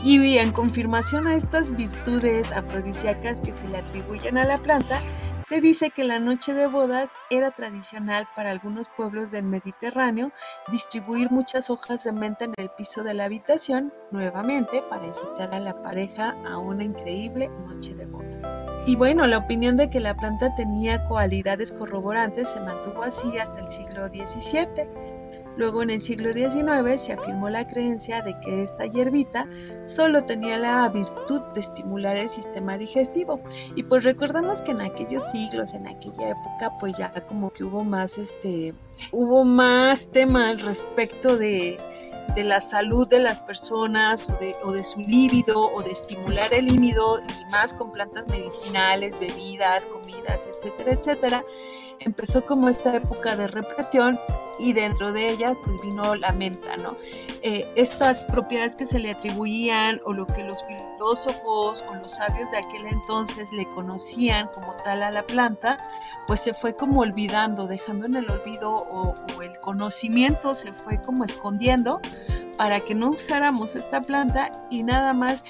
Y 0.04 0.38
en 0.38 0.52
confirmación 0.52 1.26
a 1.26 1.35
estas 1.35 1.74
virtudes 1.74 2.52
afrodisíacas 2.52 3.40
que 3.40 3.52
se 3.52 3.68
le 3.68 3.78
atribuyen 3.78 4.38
a 4.38 4.44
la 4.44 4.59
planta, 4.59 5.00
se 5.40 5.61
dice 5.61 5.90
que 5.90 6.04
la 6.04 6.18
noche 6.18 6.54
de 6.54 6.66
bodas 6.66 7.12
era 7.31 7.50
tradicional 7.50 8.28
para 8.37 8.50
algunos 8.50 8.88
pueblos 8.88 9.31
del 9.31 9.44
Mediterráneo 9.44 10.31
distribuir 10.70 11.31
muchas 11.31 11.70
hojas 11.70 12.04
de 12.04 12.12
menta 12.12 12.44
en 12.44 12.54
el 12.59 12.70
piso 12.70 13.02
de 13.02 13.14
la 13.14 13.24
habitación, 13.24 13.92
nuevamente 14.11 14.83
para 14.88 15.07
incitar 15.07 15.54
a 15.54 15.61
la 15.61 15.83
pareja 15.83 16.37
a 16.46 16.59
una 16.59 16.85
increíble 16.85 17.48
noche 17.66 17.94
de 17.94 18.07
bodas. 18.07 18.42
Y 18.87 18.94
bueno, 18.94 19.26
la 19.26 19.38
opinión 19.38 19.76
de 19.76 19.90
que 19.90 20.00
la 20.00 20.16
planta 20.16 20.54
tenía 20.54 21.04
cualidades 21.09 21.72
corroborantes 21.72 22.48
se 22.50 22.61
mantuvo 22.61 23.02
así 23.02 23.38
hasta 23.38 23.61
el 23.61 23.66
siglo 23.66 24.07
XVII. 24.09 25.17
Luego 25.58 25.82
en 25.82 25.90
el 25.90 26.00
siglo 26.00 26.32
XIX 26.32 27.00
se 27.00 27.14
afirmó 27.14 27.50
la 27.50 27.66
creencia 27.66 28.22
de 28.22 28.38
que 28.38 28.62
esta 28.62 28.86
hierbita 28.86 29.48
solo 29.84 30.22
tenía 30.22 30.56
la 30.56 30.88
virtud 30.88 31.42
de 31.52 31.58
estimular 31.58 32.16
el 32.16 32.30
sistema 32.30 32.78
digestivo. 32.78 33.40
Y 33.74 33.82
pues 33.82 34.04
recordamos 34.04 34.62
que 34.62 34.70
en 34.70 34.82
aquellos 34.82 35.24
siglos, 35.32 35.74
en 35.74 35.88
aquella 35.88 36.28
época, 36.28 36.78
pues 36.78 36.96
ya 36.96 37.12
como 37.26 37.50
que 37.50 37.64
hubo 37.64 37.82
más 37.82 38.18
este, 38.18 38.72
hubo 39.10 39.44
más 39.44 40.08
temas 40.12 40.62
respecto 40.62 41.36
de, 41.36 41.76
de 42.36 42.44
la 42.44 42.60
salud 42.60 43.08
de 43.08 43.18
las 43.18 43.40
personas 43.40 44.30
o 44.30 44.36
de, 44.36 44.54
o 44.62 44.70
de 44.70 44.84
su 44.84 45.00
líbido 45.00 45.72
o 45.74 45.82
de 45.82 45.90
estimular 45.90 46.54
el 46.54 46.66
líbido 46.66 47.18
y 47.18 47.50
más 47.50 47.74
con 47.74 47.90
plantas 47.90 48.28
medicinales, 48.28 49.18
bebidas, 49.18 49.86
comidas, 49.86 50.46
etcétera, 50.46 50.92
etcétera 50.92 51.44
empezó 52.00 52.44
como 52.44 52.68
esta 52.68 52.94
época 52.94 53.37
de 53.37 53.46
represión 53.46 54.18
y 54.58 54.72
dentro 54.72 55.12
de 55.12 55.30
ella 55.30 55.54
pues 55.64 55.80
vino 55.80 56.14
la 56.16 56.32
menta, 56.32 56.76
¿no? 56.76 56.96
Eh, 57.42 57.70
estas 57.76 58.24
propiedades 58.24 58.74
que 58.74 58.87
se 58.87 58.98
le 58.98 59.11
atribuían 59.11 60.00
o 60.04 60.12
lo 60.12 60.26
que 60.26 60.42
los 60.42 60.64
filósofos 60.64 61.84
o 61.88 61.94
los 61.94 62.12
sabios 62.12 62.50
de 62.50 62.58
aquel 62.58 62.87
entonces 62.87 63.52
le 63.52 63.68
conocían 63.70 64.48
como 64.48 64.72
tal 64.72 65.02
a 65.02 65.11
la 65.11 65.24
planta, 65.24 65.78
pues 66.26 66.40
se 66.40 66.54
fue 66.54 66.74
como 66.74 67.00
olvidando, 67.00 67.66
dejando 67.66 68.06
en 68.06 68.16
el 68.16 68.30
olvido 68.30 68.70
o, 68.70 69.14
o 69.37 69.42
el 69.42 69.56
conocimiento 69.61 70.54
se 70.54 70.72
fue 70.72 71.00
como 71.02 71.24
escondiendo 71.24 72.00
para 72.56 72.80
que 72.80 72.94
no 72.94 73.11
usáramos 73.11 73.76
esta 73.76 74.00
planta 74.00 74.66
y 74.70 74.82
nada 74.82 75.14
más 75.14 75.44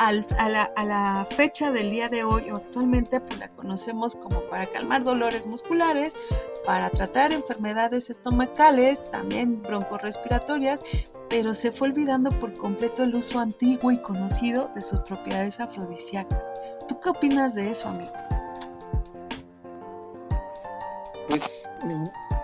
a, 0.00 0.84
la, 0.84 1.26
fecha 1.36 1.70
del 1.70 1.90
día 1.90 2.08
de 2.08 2.24
hoy 2.24 2.50
o 2.50 2.56
actualmente 2.56 3.20
pues 3.20 3.38
la 3.38 3.48
conocemos 3.48 4.16
como 4.16 4.40
para 4.44 4.66
calmar 4.66 5.04
dolores 5.04 5.46
musculares, 5.46 6.16
para 6.64 6.88
tratar 6.88 7.32
enfermedades 7.34 8.08
estomacales, 8.08 9.04
también 9.10 9.60
broncorespiratorias, 9.60 10.82
pero 11.28 11.52
se 11.52 11.70
fue 11.70 11.88
olvidando 11.88 12.30
por 12.38 12.54
completo 12.54 13.02
el 13.02 13.14
uso 13.14 13.38
antiguo 13.38 13.92
y 13.92 13.98
conocido 13.98 14.70
de 14.74 14.80
sus 14.80 15.00
propiedades 15.00 15.60
afrodisíacas. 15.60 16.54
¿Tú 16.88 16.98
qué 17.00 17.10
opinas 17.10 17.54
de 17.54 17.70
eso, 17.70 17.88
amigo? 17.88 18.12
Pues 21.28 21.70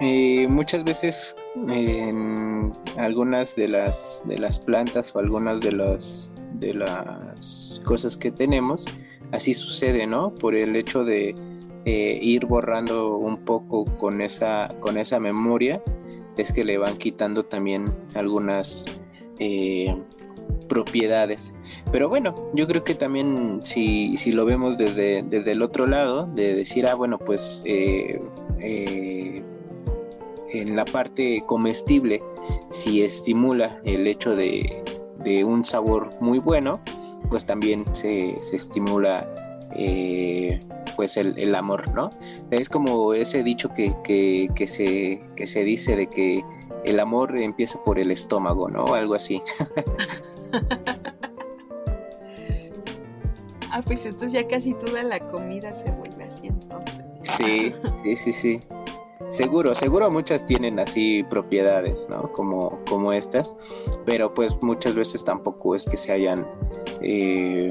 eh, 0.00 0.46
muchas 0.46 0.84
veces 0.84 1.34
en 1.68 2.72
algunas 2.98 3.56
de 3.56 3.68
las 3.68 4.22
de 4.26 4.38
las 4.38 4.60
plantas 4.60 5.16
o 5.16 5.18
algunas 5.18 5.58
de 5.60 5.72
los 5.72 6.30
de 6.58 6.74
las 6.74 7.80
cosas 7.84 8.16
que 8.16 8.30
tenemos, 8.30 8.86
así 9.32 9.54
sucede, 9.54 10.06
¿no? 10.06 10.34
Por 10.34 10.54
el 10.54 10.76
hecho 10.76 11.04
de 11.04 11.34
eh, 11.84 12.18
ir 12.20 12.46
borrando 12.46 13.16
un 13.16 13.44
poco 13.44 13.84
con 13.84 14.20
esa, 14.20 14.74
con 14.80 14.98
esa 14.98 15.20
memoria, 15.20 15.82
es 16.36 16.52
que 16.52 16.64
le 16.64 16.78
van 16.78 16.96
quitando 16.96 17.44
también 17.44 17.92
algunas 18.14 18.84
eh, 19.38 19.96
propiedades. 20.68 21.54
Pero 21.92 22.08
bueno, 22.08 22.34
yo 22.54 22.66
creo 22.66 22.84
que 22.84 22.94
también 22.94 23.60
si, 23.62 24.16
si 24.16 24.32
lo 24.32 24.44
vemos 24.44 24.76
desde, 24.76 25.22
desde, 25.22 25.52
el 25.52 25.62
otro 25.62 25.86
lado, 25.86 26.26
de 26.26 26.54
decir, 26.54 26.86
ah, 26.86 26.94
bueno, 26.94 27.18
pues 27.18 27.62
eh, 27.64 28.20
en 30.50 30.76
la 30.76 30.84
parte 30.84 31.42
comestible, 31.46 32.22
si 32.70 33.02
estimula 33.02 33.76
el 33.84 34.06
hecho 34.06 34.34
de, 34.36 34.82
de 35.26 35.44
un 35.44 35.66
sabor 35.66 36.10
muy 36.20 36.38
bueno, 36.38 36.80
pues 37.28 37.44
también 37.44 37.84
se, 37.92 38.38
estimula 38.52 39.26
eh, 39.74 40.60
pues 40.94 41.16
el, 41.16 41.52
amor, 41.56 41.92
¿no? 41.92 42.10
Es 42.52 42.68
como 42.68 43.12
ese 43.12 43.42
dicho 43.42 43.70
que, 43.74 43.90
se, 44.68 45.20
que 45.34 45.46
se 45.46 45.64
dice 45.64 45.96
de 45.96 46.06
que 46.06 46.44
el 46.84 47.00
amor 47.00 47.36
empieza 47.36 47.82
por 47.82 47.98
el 47.98 48.12
estómago, 48.12 48.68
¿no? 48.70 48.94
Algo 48.94 49.16
así. 49.16 49.42
ah, 53.72 53.82
pues 53.84 54.06
entonces 54.06 54.30
ya 54.30 54.46
casi 54.46 54.74
toda 54.74 55.02
la 55.02 55.18
comida 55.18 55.74
se 55.74 55.90
vuelve 55.90 56.22
así 56.22 56.46
entonces. 56.46 57.04
Sí, 57.22 57.74
sí, 58.04 58.14
sí, 58.16 58.32
sí. 58.32 58.60
Seguro, 59.36 59.74
seguro 59.74 60.10
muchas 60.10 60.46
tienen 60.46 60.80
así 60.80 61.22
propiedades, 61.22 62.08
¿no? 62.08 62.32
Como, 62.32 62.80
como 62.88 63.12
estas, 63.12 63.54
pero 64.06 64.32
pues 64.32 64.56
muchas 64.62 64.94
veces 64.94 65.24
tampoco 65.24 65.74
es 65.74 65.84
que 65.84 65.98
se 65.98 66.10
hayan, 66.10 66.46
eh, 67.02 67.70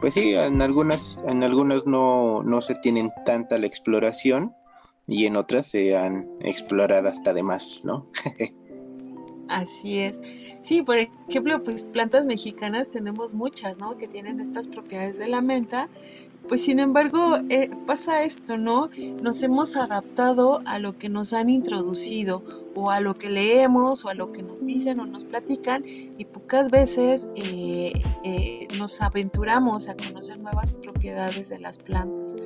pues 0.00 0.14
sí, 0.14 0.34
en 0.34 0.60
algunas, 0.60 1.20
en 1.24 1.44
algunas 1.44 1.86
no, 1.86 2.42
no 2.42 2.60
se 2.60 2.74
tienen 2.74 3.12
tanta 3.24 3.58
la 3.58 3.68
exploración 3.68 4.56
y 5.06 5.26
en 5.26 5.36
otras 5.36 5.68
se 5.68 5.96
han 5.96 6.28
explorado 6.40 7.06
hasta 7.06 7.32
de 7.32 7.44
más, 7.44 7.82
¿no? 7.84 8.08
Así 9.48 10.00
es. 10.00 10.20
Sí, 10.62 10.82
por 10.82 10.98
ejemplo, 10.98 11.62
pues 11.62 11.84
plantas 11.84 12.26
mexicanas 12.26 12.90
tenemos 12.90 13.34
muchas, 13.34 13.78
¿no? 13.78 13.96
Que 13.96 14.08
tienen 14.08 14.40
estas 14.40 14.66
propiedades 14.66 15.16
de 15.16 15.28
la 15.28 15.42
menta 15.42 15.88
pues 16.48 16.62
sin 16.64 16.78
embargo, 16.78 17.38
eh, 17.48 17.70
pasa 17.86 18.22
esto, 18.22 18.56
¿no? 18.56 18.90
Nos 19.22 19.42
hemos 19.42 19.76
adaptado 19.76 20.60
a 20.64 20.78
lo 20.78 20.96
que 20.96 21.08
nos 21.08 21.32
han 21.32 21.50
introducido 21.50 22.42
o 22.74 22.90
a 22.90 23.00
lo 23.00 23.14
que 23.14 23.30
leemos 23.30 24.04
o 24.04 24.08
a 24.08 24.14
lo 24.14 24.32
que 24.32 24.42
nos 24.42 24.64
dicen 24.64 25.00
o 25.00 25.06
nos 25.06 25.24
platican 25.24 25.84
y 25.86 26.24
pocas 26.26 26.70
veces 26.70 27.28
eh, 27.34 27.92
eh, 28.22 28.68
nos 28.86 29.02
aventuramos 29.02 29.88
a 29.88 29.96
conocer 29.96 30.38
nuevas 30.38 30.74
propiedades 30.74 31.48
de 31.48 31.58
las 31.58 31.76
plantas. 31.76 32.36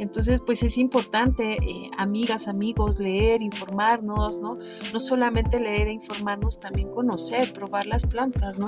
Entonces, 0.00 0.40
pues 0.44 0.64
es 0.64 0.76
importante, 0.76 1.56
amigas, 1.96 2.48
amigos, 2.48 2.98
leer, 2.98 3.42
informarnos, 3.42 4.40
¿no? 4.40 4.58
No 4.92 4.98
solamente 4.98 5.60
leer 5.60 5.86
e 5.86 5.92
informarnos, 5.92 6.58
también 6.58 6.88
conocer, 6.90 7.52
probar 7.52 7.86
las 7.86 8.04
plantas, 8.06 8.58
¿no? 8.58 8.66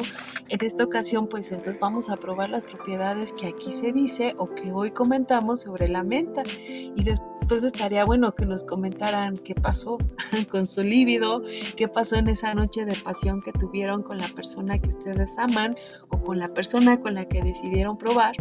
En 0.49 0.65
esta 0.65 0.85
ocasión, 0.85 1.29
pues 1.29 1.51
entonces 1.51 1.81
vamos 1.81 2.11
a 2.11 2.17
probar 2.17 2.51
las 2.51 2.63
propiedades 2.63 3.33
que 3.33 3.49
aquí 3.49 3.73
se 3.73 3.93
dice 3.93 4.37
o 4.39 4.55
que 4.55 4.71
hoy 4.71 4.93
comentamos 4.93 5.63
sobre 5.63 5.89
la 5.89 6.05
menta 6.05 6.45
y 6.69 7.03
después 7.03 7.63
estaría 7.63 8.05
bueno 8.05 8.35
que 8.35 8.45
nos 8.45 8.65
comentaran 8.65 9.37
qué 9.37 9.55
pasó 9.55 9.99
con 10.51 10.67
su 10.67 10.83
líbido, 10.83 11.45
qué 11.77 11.87
pasó 11.87 12.17
en 12.17 12.29
esa 12.29 12.55
noche 12.55 12.85
de 12.85 12.95
pasión 12.97 13.41
que 13.41 13.53
tuvieron 13.53 14.03
con 14.03 14.19
la 14.19 14.29
persona 14.29 14.79
que 14.81 14.89
ustedes 14.89 15.39
aman 15.39 15.77
o 16.09 16.21
con 16.23 16.41
la 16.41 16.49
persona 16.49 17.01
con 17.01 17.15
la 17.17 17.25
que 17.27 17.43
decidieron 17.43 17.99
probar. 17.99 18.37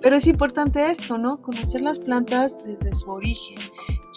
Pero 0.00 0.16
es 0.16 0.26
importante 0.26 0.90
esto, 0.90 1.18
¿no? 1.18 1.42
Conocer 1.42 1.82
las 1.82 1.98
plantas 1.98 2.56
desde 2.64 2.94
su 2.94 3.10
origen. 3.10 3.58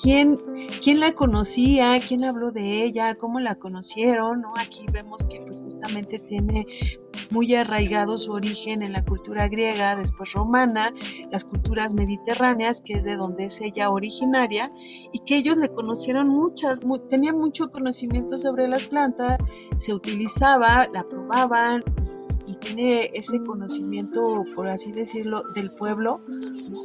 ¿Quién, 0.02 0.38
quién 0.82 1.00
la 1.00 1.12
conocía? 1.12 2.00
¿Quién 2.06 2.24
habló 2.24 2.52
de 2.52 2.84
ella? 2.84 3.15
¿Cómo 3.15 3.39
la 3.39 3.56
conocieron? 3.56 4.41
¿no? 4.41 4.54
Aquí 4.58 4.86
vemos 4.91 5.26
que 5.26 5.41
pues 5.41 5.60
justamente 5.62 6.19
tiene 6.19 6.65
muy 7.30 7.54
arraigado 7.56 8.17
su 8.17 8.32
origen 8.32 8.82
en 8.82 8.93
la 8.93 9.04
cultura 9.04 9.48
griega, 9.48 9.96
después 9.96 10.34
romana, 10.34 10.93
las 11.32 11.43
culturas 11.43 11.93
mediterráneas, 11.93 12.82
que 12.82 12.93
es 12.93 13.04
de 13.04 13.15
donde 13.15 13.46
es 13.46 13.60
ella 13.62 13.89
originaria, 13.89 14.72
y 15.12 15.19
que 15.19 15.36
ellos 15.36 15.58
le 15.58 15.69
conocieron 15.69 16.30
muchas, 16.30 16.82
tenían 17.10 17.38
mucho 17.38 17.69
conocimiento 17.69 18.38
sobre 18.38 18.67
las 18.67 18.86
plantas, 18.86 19.38
se 19.78 19.93
utilizaba, 19.93 20.88
la 20.93 21.04
probaban 21.04 21.84
tiene 22.63 23.12
ese 23.13 23.43
conocimiento, 23.43 24.45
por 24.56 24.67
así 24.67 24.91
decirlo, 24.91 25.43
del 25.54 25.71
pueblo 25.71 26.21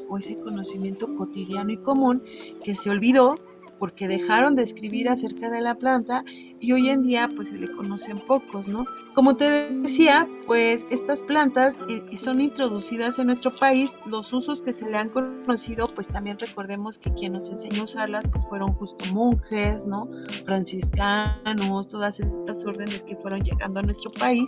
o 0.08 0.18
ese 0.18 0.38
conocimiento 0.38 1.14
cotidiano 1.14 1.72
y 1.72 1.78
común 1.78 2.22
que 2.62 2.74
se 2.74 2.90
olvidó 2.90 3.36
porque 3.78 4.08
dejaron 4.08 4.54
de 4.54 4.62
escribir 4.62 5.08
acerca 5.08 5.50
de 5.50 5.60
la 5.60 5.76
planta 5.76 6.24
y 6.60 6.72
hoy 6.72 6.88
en 6.88 7.02
día 7.02 7.28
pues 7.34 7.48
se 7.48 7.58
le 7.58 7.70
conocen 7.70 8.18
pocos, 8.20 8.68
¿no? 8.68 8.84
Como 9.14 9.36
te 9.36 9.70
decía, 9.70 10.28
pues 10.46 10.86
estas 10.90 11.22
plantas 11.22 11.80
eh, 11.88 12.16
son 12.16 12.40
introducidas 12.40 13.18
en 13.18 13.26
nuestro 13.26 13.54
país, 13.54 13.98
los 14.06 14.32
usos 14.32 14.60
que 14.62 14.72
se 14.72 14.90
le 14.90 14.96
han 14.96 15.10
conocido, 15.10 15.86
pues 15.88 16.08
también 16.08 16.38
recordemos 16.38 16.98
que 16.98 17.12
quien 17.14 17.34
nos 17.34 17.50
enseñó 17.50 17.82
a 17.82 17.84
usarlas 17.84 18.26
pues 18.30 18.44
fueron 18.46 18.72
justo 18.74 19.04
monjes, 19.12 19.86
¿no? 19.86 20.08
Franciscanos, 20.44 21.88
todas 21.88 22.20
estas 22.20 22.66
órdenes 22.66 23.04
que 23.04 23.16
fueron 23.16 23.42
llegando 23.42 23.80
a 23.80 23.82
nuestro 23.82 24.10
país 24.10 24.46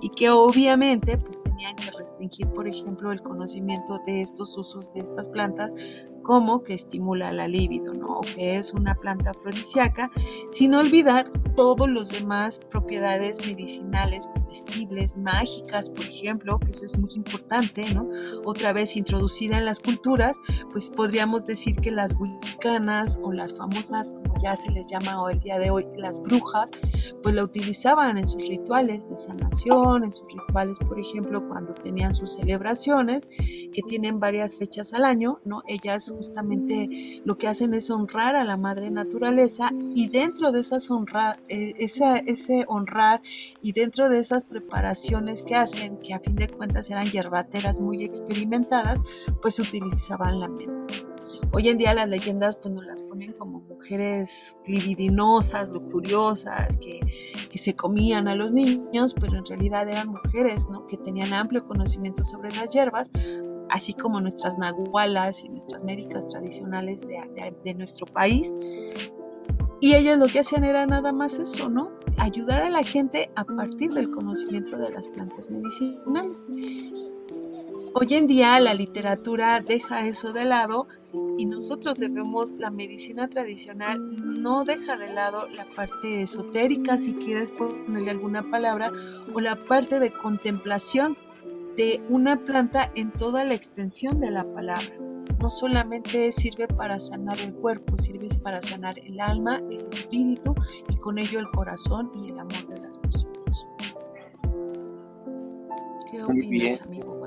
y 0.00 0.08
que 0.10 0.30
obviamente 0.30 1.16
pues 1.18 1.40
tenían 1.40 1.76
que 1.76 1.90
restringir, 1.90 2.48
por 2.48 2.66
ejemplo, 2.66 3.12
el 3.12 3.22
conocimiento 3.22 4.00
de 4.04 4.22
estos 4.22 4.56
usos 4.58 4.92
de 4.92 5.00
estas 5.00 5.28
plantas 5.28 5.72
como 6.22 6.62
que 6.62 6.74
estimula 6.74 7.32
la 7.32 7.48
libido, 7.48 7.92
¿no? 7.94 8.18
O 8.18 8.20
que 8.22 8.56
es 8.56 8.72
una 8.72 8.94
planta 8.94 9.30
afrodisíaca, 9.30 10.10
sin 10.50 10.74
olvidar 10.74 11.30
todos 11.56 11.88
los 11.88 12.08
demás 12.08 12.60
propiedades 12.70 13.38
medicinales, 13.44 14.28
comestibles, 14.28 15.16
mágicas, 15.16 15.90
por 15.90 16.04
ejemplo, 16.04 16.58
que 16.58 16.70
eso 16.70 16.84
es 16.84 16.98
muy 16.98 17.12
importante, 17.14 17.92
¿no? 17.92 18.08
Otra 18.44 18.72
vez 18.72 18.96
introducida 18.96 19.58
en 19.58 19.64
las 19.64 19.80
culturas, 19.80 20.36
pues 20.70 20.90
podríamos 20.90 21.46
decir 21.46 21.76
que 21.76 21.90
las 21.90 22.16
wiccanas 22.18 23.18
o 23.22 23.32
las 23.32 23.54
famosas, 23.54 24.12
como 24.12 24.34
ya 24.42 24.56
se 24.56 24.70
les 24.70 24.88
llama 24.88 25.22
hoy 25.22 25.34
el 25.34 25.40
día 25.40 25.58
de 25.58 25.70
hoy, 25.70 25.86
las 25.96 26.20
brujas, 26.22 26.70
pues 27.22 27.34
la 27.34 27.44
utilizaban 27.44 28.18
en 28.18 28.26
sus 28.26 28.48
rituales 28.48 29.08
de 29.08 29.16
sanación, 29.16 30.04
en 30.04 30.12
sus 30.12 30.32
rituales, 30.32 30.78
por 30.78 30.98
ejemplo, 30.98 31.46
cuando 31.48 31.74
tenían 31.74 32.14
sus 32.14 32.34
celebraciones, 32.34 33.26
que 33.26 33.82
tienen 33.86 34.20
varias 34.20 34.56
fechas 34.56 34.92
al 34.92 35.04
año, 35.04 35.40
¿no? 35.44 35.62
Ellas 35.66 36.11
justamente 36.12 37.20
lo 37.24 37.36
que 37.36 37.48
hacen 37.48 37.74
es 37.74 37.90
honrar 37.90 38.36
a 38.36 38.44
la 38.44 38.56
madre 38.56 38.90
naturaleza 38.90 39.70
y 39.94 40.08
dentro 40.08 40.52
de 40.52 40.60
esas 40.60 40.90
honra, 40.90 41.38
eh, 41.48 41.74
ese 41.78 42.64
honrar 42.68 43.22
y 43.60 43.72
dentro 43.72 44.08
de 44.08 44.18
esas 44.18 44.44
preparaciones 44.44 45.42
que 45.42 45.56
hacen, 45.56 45.98
que 45.98 46.14
a 46.14 46.20
fin 46.20 46.36
de 46.36 46.48
cuentas 46.48 46.90
eran 46.90 47.10
hierbateras 47.10 47.80
muy 47.80 48.04
experimentadas, 48.04 49.00
pues 49.40 49.58
utilizaban 49.58 50.40
la 50.40 50.48
mente. 50.48 51.04
Hoy 51.52 51.68
en 51.68 51.78
día 51.78 51.92
las 51.94 52.08
leyendas 52.08 52.56
pues 52.56 52.72
nos 52.72 52.84
las 52.84 53.02
ponen 53.02 53.32
como 53.32 53.60
mujeres 53.60 54.56
libidinosas, 54.66 55.70
lujuriosas, 55.70 56.76
que, 56.78 57.00
que 57.50 57.58
se 57.58 57.74
comían 57.74 58.28
a 58.28 58.34
los 58.34 58.52
niños, 58.52 59.14
pero 59.14 59.36
en 59.36 59.44
realidad 59.44 59.88
eran 59.88 60.08
mujeres 60.08 60.66
¿no? 60.70 60.86
que 60.86 60.96
tenían 60.96 61.34
amplio 61.34 61.64
conocimiento 61.66 62.22
sobre 62.22 62.54
las 62.54 62.70
hierbas, 62.70 63.10
así 63.72 63.94
como 63.94 64.20
nuestras 64.20 64.58
nahualas 64.58 65.44
y 65.44 65.48
nuestras 65.48 65.82
médicas 65.82 66.26
tradicionales 66.26 67.00
de, 67.00 67.74
nuestro 67.74 68.06
país. 68.06 68.52
Y 69.80 69.94
ellas 69.94 70.18
lo 70.18 70.26
que 70.26 70.40
hacían 70.40 70.62
era 70.62 70.86
nada 70.86 71.12
más 71.12 71.38
eso, 71.38 71.70
¿no? 71.70 71.90
Ayudar 72.18 72.60
a 72.60 72.68
la 72.68 72.84
gente 72.84 73.30
a 73.34 73.44
partir 73.44 73.92
del 73.92 74.10
conocimiento 74.10 74.76
de 74.76 74.90
las 74.90 75.08
plantas 75.08 75.50
medicinales. 75.50 76.44
Hoy 77.94 78.08
en 78.10 78.26
día 78.26 78.60
la 78.60 78.74
literatura 78.74 79.60
deja 79.60 80.06
eso 80.06 80.32
de 80.34 80.44
lado 80.44 80.86
y 81.38 81.46
nosotros 81.46 81.98
debemos, 81.98 82.52
la 82.52 82.70
medicina 82.70 83.28
tradicional 83.28 83.98
no 84.42 84.64
deja 84.64 84.98
de 84.98 85.12
lado 85.12 85.48
la 85.48 85.64
parte 85.74 86.22
esotérica, 86.22 86.98
si 86.98 87.14
quieres 87.14 87.50
ponerle 87.50 88.10
alguna 88.10 88.50
palabra, 88.50 88.92
o 89.34 89.40
la 89.40 89.56
parte 89.56 89.98
de 89.98 90.12
contemplación 90.12 91.16
de 91.76 92.00
una 92.08 92.36
planta 92.44 92.90
en 92.94 93.10
toda 93.12 93.44
la 93.44 93.54
extensión 93.54 94.20
de 94.20 94.30
la 94.30 94.44
palabra. 94.44 94.92
No 95.40 95.50
solamente 95.50 96.30
sirve 96.32 96.68
para 96.68 96.98
sanar 96.98 97.40
el 97.40 97.52
cuerpo, 97.54 97.96
sirve 97.96 98.28
para 98.42 98.62
sanar 98.62 98.98
el 98.98 99.18
alma, 99.20 99.60
el 99.70 99.86
espíritu 99.90 100.54
y 100.88 100.96
con 100.96 101.18
ello 101.18 101.40
el 101.40 101.48
corazón 101.48 102.10
y 102.14 102.30
el 102.30 102.38
amor 102.38 102.66
de 102.68 102.80
las 102.80 102.98
personas. 102.98 103.66
¿Qué 106.10 106.22
opinas, 106.22 106.80
amigo 106.82 107.20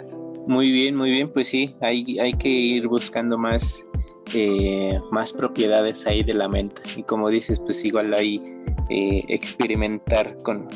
Muy 0.48 0.72
bien, 0.72 0.96
muy 0.96 1.12
bien, 1.12 1.32
pues 1.32 1.48
sí, 1.48 1.76
hay, 1.82 2.20
hay 2.20 2.34
que 2.34 2.50
ir 2.50 2.88
buscando 2.88 3.38
más, 3.38 3.86
eh, 4.34 5.00
más 5.12 5.34
propiedades 5.34 6.06
ahí 6.08 6.24
de 6.24 6.36
la 6.36 6.48
mente. 6.48 6.84
Y 6.96 7.04
como 7.04 7.30
dices, 7.30 7.60
pues 7.60 7.84
igual 7.84 8.14
hay 8.14 8.42
eh, 8.90 9.24
experimentar 9.28 10.38
con, 10.44 10.70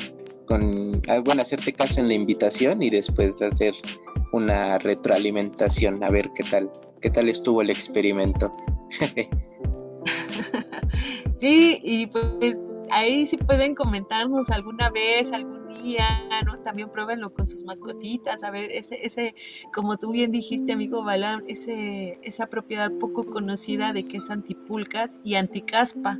con, 0.50 1.00
ah, 1.06 1.20
bueno, 1.20 1.42
hacerte 1.42 1.72
caso 1.72 2.00
en 2.00 2.08
la 2.08 2.14
invitación 2.14 2.82
y 2.82 2.90
después 2.90 3.40
hacer 3.40 3.72
una 4.32 4.80
retroalimentación, 4.80 6.02
a 6.02 6.08
ver 6.08 6.32
qué 6.34 6.42
tal, 6.42 6.68
qué 7.00 7.08
tal 7.08 7.28
estuvo 7.28 7.62
el 7.62 7.70
experimento. 7.70 8.52
sí, 11.36 11.80
y 11.84 12.08
pues 12.08 12.58
ahí 12.90 13.26
sí 13.26 13.36
pueden 13.36 13.76
comentarnos 13.76 14.50
alguna 14.50 14.90
vez, 14.90 15.32
algún 15.32 15.72
día, 15.84 16.04
¿no? 16.44 16.56
También 16.56 16.90
pruébenlo 16.90 17.32
con 17.32 17.46
sus 17.46 17.62
mascotitas, 17.62 18.42
a 18.42 18.50
ver, 18.50 18.72
ese, 18.72 19.06
ese, 19.06 19.36
como 19.72 19.98
tú 19.98 20.10
bien 20.10 20.32
dijiste, 20.32 20.72
amigo 20.72 21.04
Balam, 21.04 21.44
ese, 21.46 22.18
esa 22.22 22.48
propiedad 22.48 22.90
poco 22.98 23.24
conocida 23.24 23.92
de 23.92 24.02
que 24.02 24.16
es 24.16 24.28
antipulcas 24.30 25.20
y 25.22 25.36
anticaspa. 25.36 26.18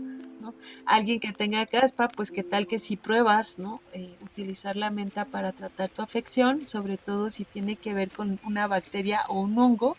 Alguien 0.86 1.20
que 1.20 1.32
tenga 1.32 1.66
caspa, 1.66 2.08
pues 2.08 2.30
qué 2.30 2.42
tal 2.42 2.66
que 2.66 2.78
si 2.78 2.96
pruebas, 2.96 3.58
¿no? 3.58 3.80
Eh, 3.92 4.14
utilizar 4.22 4.76
la 4.76 4.90
menta 4.90 5.24
para 5.24 5.52
tratar 5.52 5.90
tu 5.90 6.02
afección, 6.02 6.66
sobre 6.66 6.96
todo 6.96 7.30
si 7.30 7.44
tiene 7.44 7.76
que 7.76 7.94
ver 7.94 8.10
con 8.10 8.40
una 8.44 8.66
bacteria 8.66 9.22
o 9.28 9.40
un 9.40 9.58
hongo. 9.58 9.96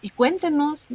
Y 0.00 0.10
cuéntenos 0.10 0.86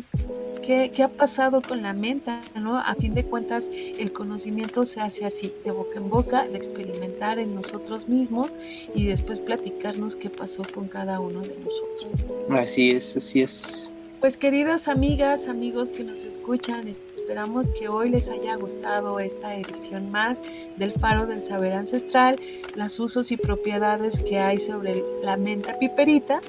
qué, 0.61 0.91
qué, 0.95 1.03
ha 1.03 1.09
pasado 1.09 1.61
con 1.61 1.81
la 1.81 1.91
menta, 1.91 2.41
¿no? 2.55 2.77
A 2.77 2.95
fin 2.95 3.13
de 3.13 3.25
cuentas, 3.25 3.69
el 3.73 4.13
conocimiento 4.13 4.85
se 4.85 5.01
hace 5.01 5.25
así, 5.25 5.53
de 5.65 5.71
boca 5.71 5.97
en 5.97 6.09
boca, 6.09 6.47
de 6.47 6.55
experimentar 6.55 7.37
en 7.37 7.53
nosotros 7.53 8.07
mismos 8.07 8.55
y 8.95 9.05
después 9.05 9.41
platicarnos 9.41 10.15
qué 10.15 10.29
pasó 10.29 10.63
con 10.73 10.87
cada 10.87 11.19
uno 11.19 11.41
de 11.41 11.57
nosotros. 11.57 12.07
Así 12.49 12.91
es, 12.91 13.17
así 13.17 13.41
es. 13.41 13.92
Pues 14.23 14.37
queridas 14.37 14.87
amigas, 14.87 15.49
amigos 15.49 15.91
que 15.91 16.05
nos 16.05 16.23
escuchan, 16.23 16.87
Esperamos 17.23 17.69
que 17.69 17.87
hoy 17.87 18.09
les 18.09 18.29
haya 18.29 18.55
gustado 18.55 19.17
esta 19.19 19.55
edición 19.55 20.11
más 20.11 20.41
del 20.75 20.91
Faro 20.91 21.25
del 21.25 21.41
Saber 21.41 21.71
Ancestral, 21.71 22.37
los 22.75 22.99
usos 22.99 23.31
y 23.31 23.37
propiedades 23.37 24.19
que 24.19 24.39
hay 24.39 24.59
sobre 24.59 25.03
la 25.21 25.37
menta 25.37 25.79
piperita 25.79 26.41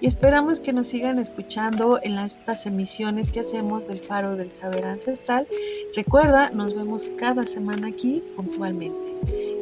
y 0.00 0.06
esperamos 0.06 0.60
que 0.60 0.72
nos 0.72 0.86
sigan 0.86 1.18
escuchando 1.18 2.00
en 2.02 2.18
estas 2.18 2.64
emisiones 2.64 3.30
que 3.30 3.40
hacemos 3.40 3.86
del 3.86 4.00
Faro 4.00 4.36
del 4.36 4.50
Saber 4.52 4.86
Ancestral. 4.86 5.46
Recuerda, 5.94 6.48
nos 6.48 6.74
vemos 6.74 7.06
cada 7.18 7.44
semana 7.44 7.88
aquí 7.88 8.22
puntualmente. 8.34 9.12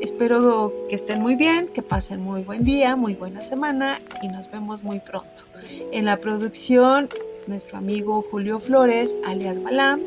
Espero 0.00 0.72
que 0.88 0.94
estén 0.94 1.20
muy 1.20 1.34
bien, 1.34 1.66
que 1.66 1.82
pasen 1.82 2.20
muy 2.20 2.42
buen 2.42 2.64
día, 2.64 2.94
muy 2.94 3.14
buena 3.14 3.42
semana 3.42 3.98
y 4.22 4.28
nos 4.28 4.48
vemos 4.48 4.84
muy 4.84 5.00
pronto. 5.00 5.44
En 5.90 6.04
la 6.04 6.16
producción, 6.16 7.08
nuestro 7.50 7.76
amigo 7.76 8.24
Julio 8.30 8.60
Flores, 8.60 9.14
alias 9.26 9.62
Balam, 9.62 10.00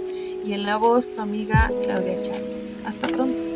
y 0.45 0.53
en 0.53 0.65
la 0.65 0.77
voz 0.77 1.13
tu 1.13 1.21
amiga 1.21 1.71
Claudia 1.83 2.19
Chávez. 2.21 2.65
Hasta 2.85 3.07
pronto. 3.07 3.52